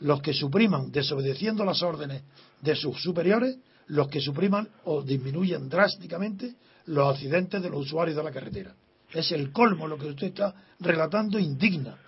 [0.00, 2.22] los que supriman, desobedeciendo las órdenes
[2.60, 6.54] de sus superiores, los que supriman o disminuyen drásticamente
[6.86, 8.74] los accidentes de los usuarios de la carretera.
[9.12, 11.98] Es el colmo lo que usted está relatando, indigna.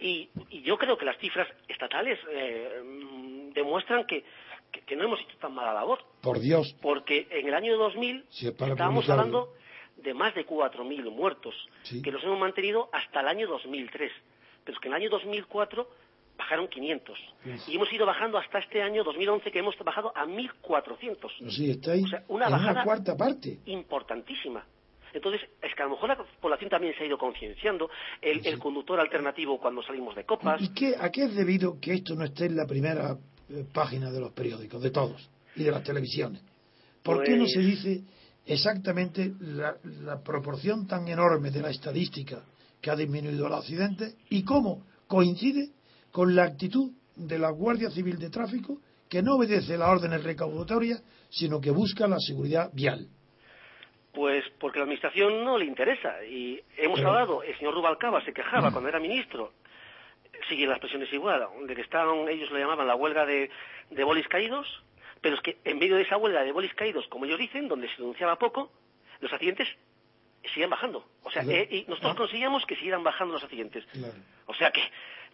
[0.00, 0.30] Y,
[0.64, 4.24] yo creo que las cifras estatales eh, demuestran que,
[4.96, 6.00] no hemos hecho tan mala labor.
[6.22, 6.74] Por Dios.
[6.80, 9.52] Porque en el año 2000 estábamos hablando
[9.96, 11.54] de más de 4.000 muertos,
[12.02, 14.10] que los hemos mantenido hasta el año 2003.
[14.64, 15.88] Pero es que en el año 2004
[16.36, 17.18] bajaron 500.
[17.68, 21.50] Y hemos ido bajando hasta este año 2011 que hemos bajado a 1.400.
[21.50, 22.02] Sí, está ahí.
[22.02, 23.58] O sea, una bajada cuarta parte.
[23.66, 24.64] Importantísima.
[25.12, 29.00] Entonces, es que a lo mejor la población también se ha ido concienciando, el, conductor
[29.00, 30.60] alternativo cuando salimos de copas.
[30.62, 33.16] ¿Y qué, a qué es debido que esto no esté en la primera
[33.48, 36.42] eh, página de los periódicos, de todos, y de las televisiones?
[37.02, 38.04] ¿Por qué no se pues dice
[38.46, 42.44] exactamente la, la proporción tan enorme de la estadística
[42.80, 45.70] que ha disminuido los accidentes y cómo coincide
[46.12, 51.02] con la actitud de la Guardia Civil de Tráfico que no obedece las órdenes recaudatorias,
[51.28, 53.08] sino que busca la seguridad vial.
[54.12, 56.24] Pues porque la Administración no le interesa.
[56.24, 58.72] Y hemos hablado, el señor Rubalcaba se quejaba mm.
[58.72, 59.52] cuando era ministro,
[60.48, 63.50] siguen las presiones igual, de que estaban, ellos lo llamaban la huelga de,
[64.04, 64.66] bolis caídos,
[65.20, 67.88] pero es que en medio de esa huelga de bolis caídos, como ellos dicen, donde
[67.88, 68.72] se denunciaba poco,
[69.20, 69.68] los accidentes
[70.54, 71.04] siguen bajando.
[71.22, 72.18] O sea, eh, y nosotros ah.
[72.18, 73.84] conseguíamos que siguieran bajando los accidentes.
[74.46, 74.80] O sea que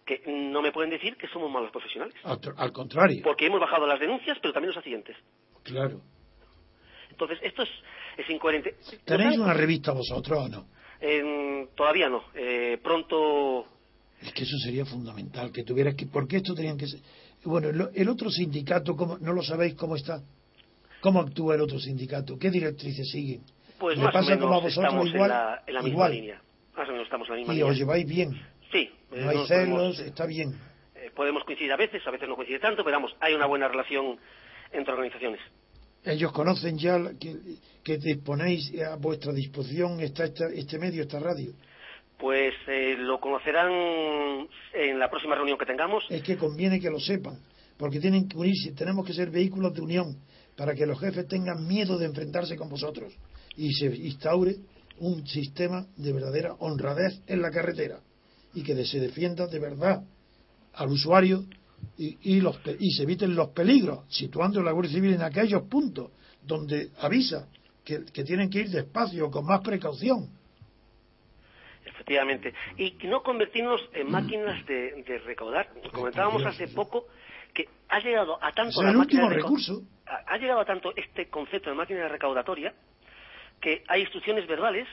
[0.07, 2.15] que no me pueden decir que somos malos profesionales.
[2.23, 3.21] Al, contrario.
[3.23, 5.17] Porque hemos bajado las denuncias, pero también los accidentes.
[5.63, 6.01] Claro.
[7.11, 7.69] Entonces, esto es,
[8.17, 8.75] es incoherente.
[9.03, 10.65] ¿Tenéis una revista vosotros o no?
[11.75, 12.23] todavía no.
[12.33, 13.67] Eh, pronto.
[14.21, 16.07] Es que eso sería fundamental, que tuvieras que.
[16.07, 17.01] ¿Por qué esto tenían que ser.?
[17.43, 20.21] Bueno, el, otro sindicato, ¿cómo, ¿no lo sabéis cómo está?
[21.01, 22.37] ¿Cómo actúa el otro sindicato?
[22.37, 23.41] ¿Qué directrices siguen?
[23.77, 25.61] Pues más pasa o menos como a vosotros igual?
[25.67, 26.41] En la, misma línea.
[26.75, 28.41] Más o menos estamos en la misma y os lleváis bien.
[28.71, 28.89] Sí.
[29.11, 30.57] No hay celos, está bien.
[30.95, 33.67] Eh, podemos coincidir a veces, a veces no coincide tanto, pero vamos, hay una buena
[33.67, 34.17] relación
[34.71, 35.41] entre organizaciones.
[36.03, 37.35] Ellos conocen ya que,
[37.83, 41.51] que disponéis a vuestra disposición está este medio, esta radio.
[42.17, 46.03] Pues eh, lo conocerán en la próxima reunión que tengamos.
[46.09, 47.39] Es que conviene que lo sepan,
[47.77, 50.17] porque tienen que unirse, tenemos que ser vehículos de unión
[50.55, 53.13] para que los jefes tengan miedo de enfrentarse con vosotros
[53.55, 54.55] y se instaure
[54.99, 57.99] un sistema de verdadera honradez en la carretera
[58.57, 60.03] y que se defienda de verdad
[60.73, 61.45] al usuario
[61.95, 66.09] y, los, y se eviten los peligros, situando la Guardia Civil en aquellos puntos
[66.41, 67.47] donde avisa
[67.85, 70.27] que, tienen que ir despacio, con más precaución.
[71.85, 72.55] Efectivamente.
[72.77, 75.69] Y no convertirnos en máquinas de, recaudar.
[75.93, 77.05] Comentábamos hace poco
[77.53, 79.83] que ha llegado a tanto el último recurso.
[80.25, 82.73] Ha, llegado a tanto este concepto de máquina recaudatoria
[83.61, 84.87] que hay instrucciones verbales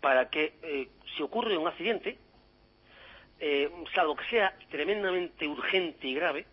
[0.00, 2.18] para que eh, si ocurre un accidente
[3.40, 6.46] eh, salvo que sea tremendamente urgente y grave,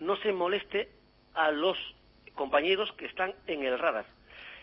[0.00, 0.88] no se moleste
[1.34, 1.78] a los
[2.34, 4.06] compañeros que están en el radar.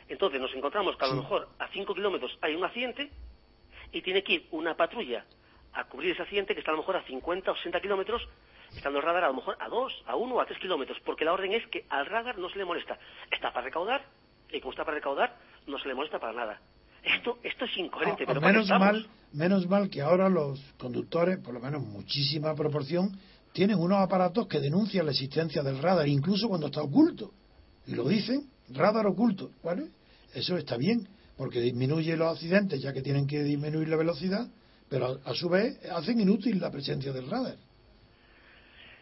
[0.07, 3.09] Entonces nos encontramos que a lo mejor a 5 kilómetros hay un accidente
[3.91, 5.25] y tiene que ir una patrulla
[5.73, 8.27] a cubrir ese accidente que está a lo mejor a 50 o 60 kilómetros,
[8.75, 11.23] estando el radar a lo mejor a 2, a 1 o a 3 kilómetros, porque
[11.23, 12.99] la orden es que al radar no se le molesta.
[13.29, 14.03] Está para recaudar
[14.49, 16.61] y como está para recaudar no se le molesta para nada.
[17.03, 20.59] Esto, esto es incoherente, Ah, pero menos ¿para qué mal, menos mal que ahora los
[20.77, 23.17] conductores, por lo menos muchísima proporción,
[23.53, 27.33] tienen unos aparatos que denuncian la existencia del radar, incluso cuando está oculto.
[27.87, 29.51] Y lo dicen, radar oculto.
[29.63, 29.85] Bueno,
[30.33, 34.47] eso está bien, porque disminuye los accidentes, ya que tienen que disminuir la velocidad,
[34.87, 37.57] pero a, a su vez hacen inútil la presencia del radar.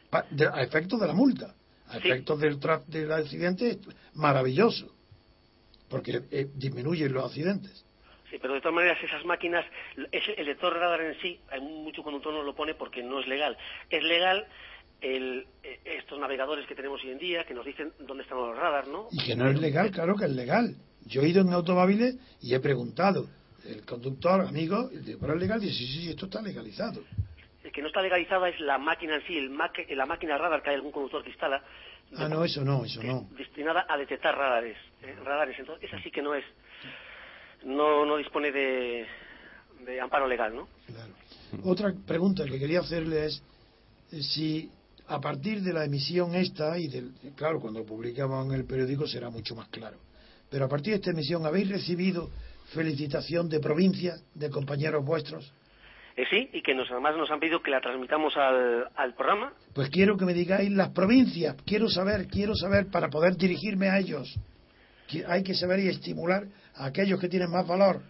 [0.10, 1.54] Pa- de- a efectos de la multa,
[1.88, 2.08] a Sí.
[2.08, 3.78] efectos del, tra- del accidente,
[4.16, 4.88] maravilloso,
[5.90, 7.84] porque eh, disminuyen los accidentes.
[8.30, 9.66] Sí, pero de todas maneras esas máquinas,
[10.12, 13.58] el lector radar en sí, hay mucho conductor no lo pone porque no es legal.
[13.90, 14.46] Es legal
[15.02, 18.56] el, eh, estos navegadores que tenemos hoy en día que nos dicen dónde están los
[18.56, 19.08] radar, ¿no?
[19.12, 20.76] Y que no es legal, claro que es legal.
[21.06, 23.28] Yo he ido en automóviles y he preguntado.
[23.66, 25.60] El conductor, amigo, ¿pero es legal?
[25.60, 27.02] Dice, sí, sí, esto está legalizado.
[27.64, 30.62] El que no está legalizada es la máquina en sí, el maque- la máquina radar
[30.64, 31.64] que hay algún conductor que instala,
[32.18, 33.28] Ah, no, eso no, eso no.
[33.38, 34.76] destinada a detectar radares.
[35.04, 35.58] eh, radares.
[35.60, 36.44] Entonces, esa sí que no es,
[37.64, 39.06] no, no dispone de,
[39.86, 40.68] de amparo legal, ¿no?
[40.86, 41.14] Claro.
[41.64, 43.44] Otra pregunta que quería hacerle es
[44.12, 44.72] eh, si
[45.08, 49.30] a partir de la emisión esta, y del, claro, cuando publicamos en el periódico será
[49.30, 49.98] mucho más claro,
[50.50, 52.30] pero a partir de esta emisión, ¿habéis recibido
[52.74, 55.52] felicitación de provincias, de compañeros vuestros?
[56.16, 59.54] Eh, sí, y que nos, además nos han pedido que la transmitamos al, al programa.
[59.74, 64.00] Pues quiero que me digáis las provincias, quiero saber, quiero saber para poder dirigirme a
[64.00, 64.36] ellos.
[65.28, 68.02] Hay que saber y estimular a aquellos que tienen más valor.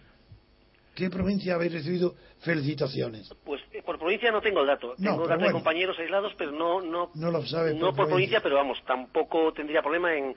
[0.94, 3.32] ¿Qué provincia habéis recibido felicitaciones?
[3.44, 4.94] Pues eh, por provincia no tengo el dato.
[4.98, 5.52] No, tengo datos de bueno.
[5.52, 9.80] compañeros aislados, pero no no No lo sabes no por provincia, pero vamos, tampoco tendría
[9.82, 10.34] problema en,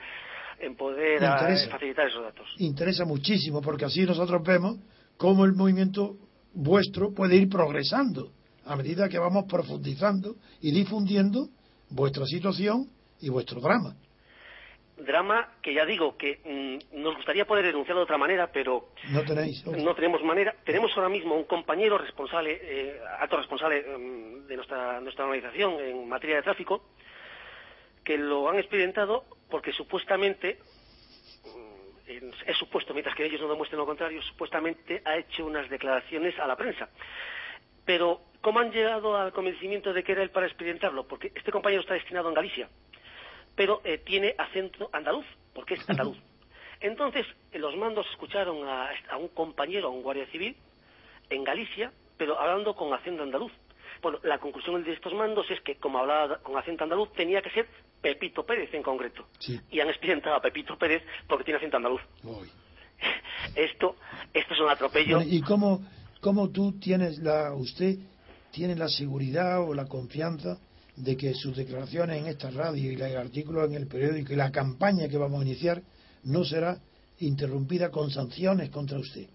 [0.60, 1.70] en poder ah, interesa.
[1.72, 2.48] facilitar esos datos.
[2.60, 4.78] Interesa muchísimo porque así nosotros vemos
[5.18, 6.16] cómo el movimiento
[6.54, 8.32] vuestro puede ir progresando
[8.66, 11.50] a medida que vamos profundizando y difundiendo
[11.90, 12.90] vuestra situación
[13.20, 13.96] y vuestro drama.
[15.06, 16.40] Drama que ya digo que
[16.94, 19.66] mm, nos gustaría poder denunciarlo de otra manera, pero No tenéis.
[19.66, 19.82] otra.
[19.82, 20.56] no tenemos manera.
[20.64, 26.08] Tenemos ahora mismo un compañero responsable, eh, alto responsable mm, de nuestra, nuestra organización en
[26.10, 26.84] materia de tráfico,
[28.04, 30.58] que lo han experimentado porque supuestamente,
[31.46, 36.38] mm, es supuesto, mientras que ellos no demuestren lo contrario, supuestamente ha hecho unas declaraciones
[36.40, 36.90] a la prensa.
[37.86, 41.06] Pero, ¿cómo han llegado al convencimiento de que era él para experimentarlo?
[41.08, 42.70] Porque este compañero está destinado en Galicia,
[43.56, 46.18] pero eh, tiene acento andaluz, porque es andaluz.
[46.80, 50.56] Entonces, eh, los mandos escucharon a, a un compañero, a un guardia civil,
[51.30, 53.52] en Galicia, pero hablando con acento andaluz.
[54.02, 57.50] Bueno, la conclusión de estos mandos es que, como hablaba con acento andaluz, tenía que
[57.52, 57.68] ser
[58.02, 59.28] Pepito Pérez en concreto.
[59.40, 59.60] Sí.
[59.72, 62.02] Y han experimentado a Pepito Pérez porque tiene acento andaluz.
[62.22, 62.50] Voy.
[63.56, 63.96] Esto,
[64.34, 65.18] esto es un atropello.
[65.18, 65.82] Bueno, ¿Y cómo,
[66.20, 67.98] cómo tú tienes la, usted
[68.52, 70.60] tiene la seguridad o la confianza
[70.96, 74.52] de que sus declaraciones en esta radio y el artículo en el periódico y la
[74.52, 75.82] campaña que vamos a iniciar
[76.24, 76.78] no será
[77.20, 79.28] interrumpida con sanciones contra usted?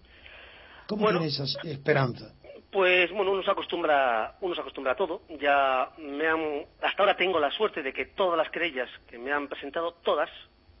[0.87, 1.19] ¿Cómo Bueno.
[1.19, 2.33] tiene esa esperanza?
[2.71, 5.23] Pues bueno, uno se acostumbra, uno se acostumbra a todo.
[5.41, 9.31] Ya me han, hasta ahora tengo la suerte de que todas las querellas que me
[9.31, 10.29] han presentado, todas,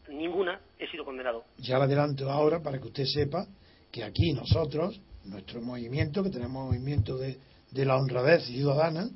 [0.07, 1.45] ninguna he sido condenado.
[1.57, 3.45] Ya le adelanto ahora para que usted sepa
[3.91, 7.37] que aquí nosotros, nuestro movimiento, que tenemos movimiento de,
[7.71, 9.09] de la honradez ciudadana,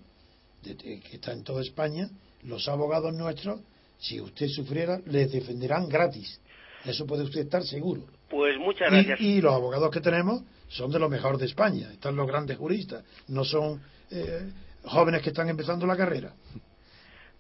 [0.64, 2.10] de- de- que está en toda España,
[2.44, 3.62] los abogados nuestros,
[4.00, 6.40] si usted sufriera, les defenderán gratis.
[6.86, 8.04] Eso puede usted estar seguro.
[8.30, 9.22] Pues muchas gracias.
[9.22, 11.92] y los abogados que tenemos son de lo mejor de España.
[11.92, 13.04] Están los grandes juristas.
[13.28, 14.52] No son eh,
[14.84, 16.34] jóvenes que están empezando la carrera.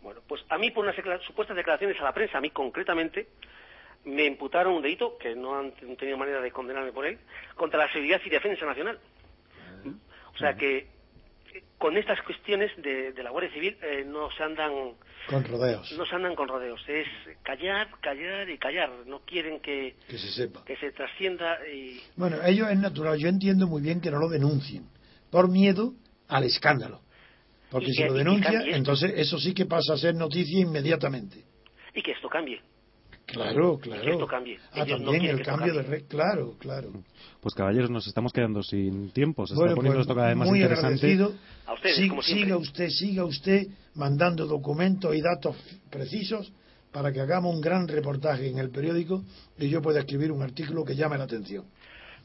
[0.02, 0.96] Bueno, pues a mí por unas
[1.26, 3.28] supuestas declaraciones a la prensa, a mí concretamente,
[4.06, 7.18] me imputaron un delito, que no han tenido manera de condenarme por él,
[7.56, 9.00] contra la seguridad y defensa nacional.
[10.34, 10.88] O sea que
[11.84, 14.72] con estas cuestiones de, de la Guardia Civil eh, no se andan
[15.28, 15.92] Con rodeos.
[15.98, 17.06] no se andan con rodeos, es
[17.42, 18.90] callar, callar y callar.
[19.06, 20.64] No quieren que, Que se sepa.
[20.64, 23.20] que se trascienda y Bueno, ellos es natural.
[23.20, 24.86] Yo entiendo muy bien que no lo denuncien.
[25.30, 25.92] Por miedo
[26.30, 27.02] al escándalo.
[27.70, 31.44] Porque si lo denuncia, entonces eso sí que pasa a ser noticia inmediatamente.
[31.94, 32.62] y que esto cambie.
[33.26, 34.02] Claro, claro.
[34.04, 34.60] que esto cambie.
[34.74, 36.04] Ah, Ellos también el cambio de red.
[36.08, 36.92] Claro, claro.
[37.42, 39.48] Pues caballeros, nos estamos quedando sin tiempo.
[39.48, 40.94] Se Bueno, está poniendo pues, esto cada vez más muy interesante.
[41.06, 41.34] agradecido.
[41.66, 42.46] A ustedes, Sí- como siempre.
[42.46, 45.56] siga usted, siga usted mandando documentos y datos
[45.90, 46.52] precisos
[46.92, 49.24] para que hagamos un gran reportaje en el periódico
[49.58, 51.66] y yo pueda escribir un artículo que llame la atención.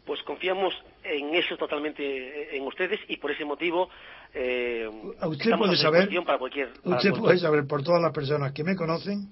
[0.04, 0.74] Pues confiamos
[1.04, 3.88] en eso totalmente eh, en ustedes y por ese motivo
[4.34, 4.86] eh,
[5.20, 8.52] A usted puede saber- para cualquier para Usted cualquier- puede saber por todas las personas
[8.52, 9.28] que me conocen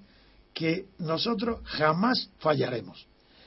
[0.56, 3.06] que nosotros jamás fallaremos,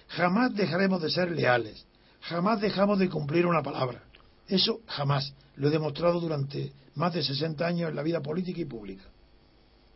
[0.10, 1.84] jamás dejaremos de ser leales,
[2.22, 4.03] jamás dejamos de cumplir una palabra.
[4.47, 5.34] Eso jamás.
[5.55, 9.05] Lo he demostrado durante más de 60 años en la vida política y pública.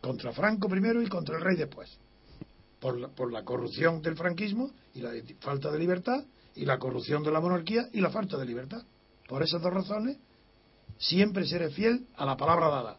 [0.00, 1.88] Contra Franco primero y contra el rey después.
[2.80, 6.24] Por la, por la corrupción del franquismo y la falta de libertad
[6.56, 8.82] y la corrupción de la monarquía y la falta de libertad.
[9.28, 10.18] Por esas dos razones,
[10.98, 12.98] siempre seré fiel a la palabra dada.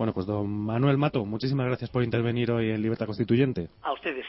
[0.00, 3.68] Bueno, pues don Manuel Mato, muchísimas gracias por intervenir hoy en Libertad Constituyente.
[3.82, 4.24] A ustedes.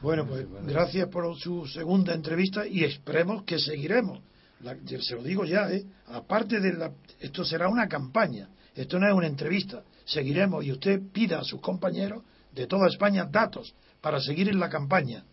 [0.00, 4.20] Bueno, pues gracias por su segunda entrevista y esperemos que seguiremos.
[4.60, 5.82] La- se lo digo ya, ¿eh?
[6.06, 9.82] Aparte de la, esto será una campaña, esto no es una entrevista.
[10.04, 12.22] Seguiremos y usted pida a sus compañeros
[12.52, 15.24] de toda España datos para seguir en la campaña.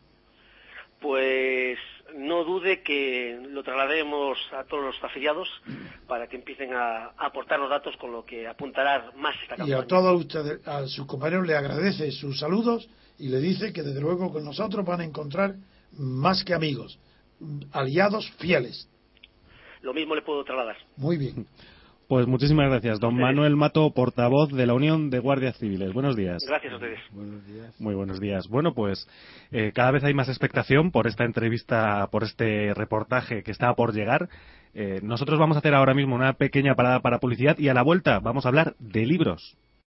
[1.00, 1.78] Pues
[2.16, 5.48] no dude que lo traslademos a todos los afiliados
[6.08, 9.58] para que empiecen a, a aportar los datos con lo que apuntará más esta Y
[9.58, 9.80] campaña.
[9.80, 12.88] a todos ustedes, a sus compañeros le agradece sus saludos
[13.18, 15.56] y le dice que desde luego con nosotros van a encontrar
[15.98, 17.00] más que amigos,
[17.72, 18.88] aliados fieles.
[19.82, 20.78] Lo mismo le puedo trasladar.
[20.98, 21.46] Muy bien.
[22.14, 23.16] Pues muchísimas gracias, don.
[23.18, 25.94] Manuel Mato, portavoz de la Unión de Guardias Civiles.
[25.94, 26.46] Buenos días.
[26.48, 27.00] Gracias a ustedes.
[27.10, 27.82] Buenos días.
[27.82, 28.48] Muy buenos días.
[28.50, 29.10] Bueno, pues
[29.52, 33.96] eh, cada vez hay más expectación por esta entrevista, por este reportaje que está por
[33.96, 34.30] llegar.
[34.76, 37.82] Eh, nosotros vamos a hacer ahora mismo una pequeña parada para publicidad y a la
[37.82, 39.58] vuelta vamos a hablar de libros.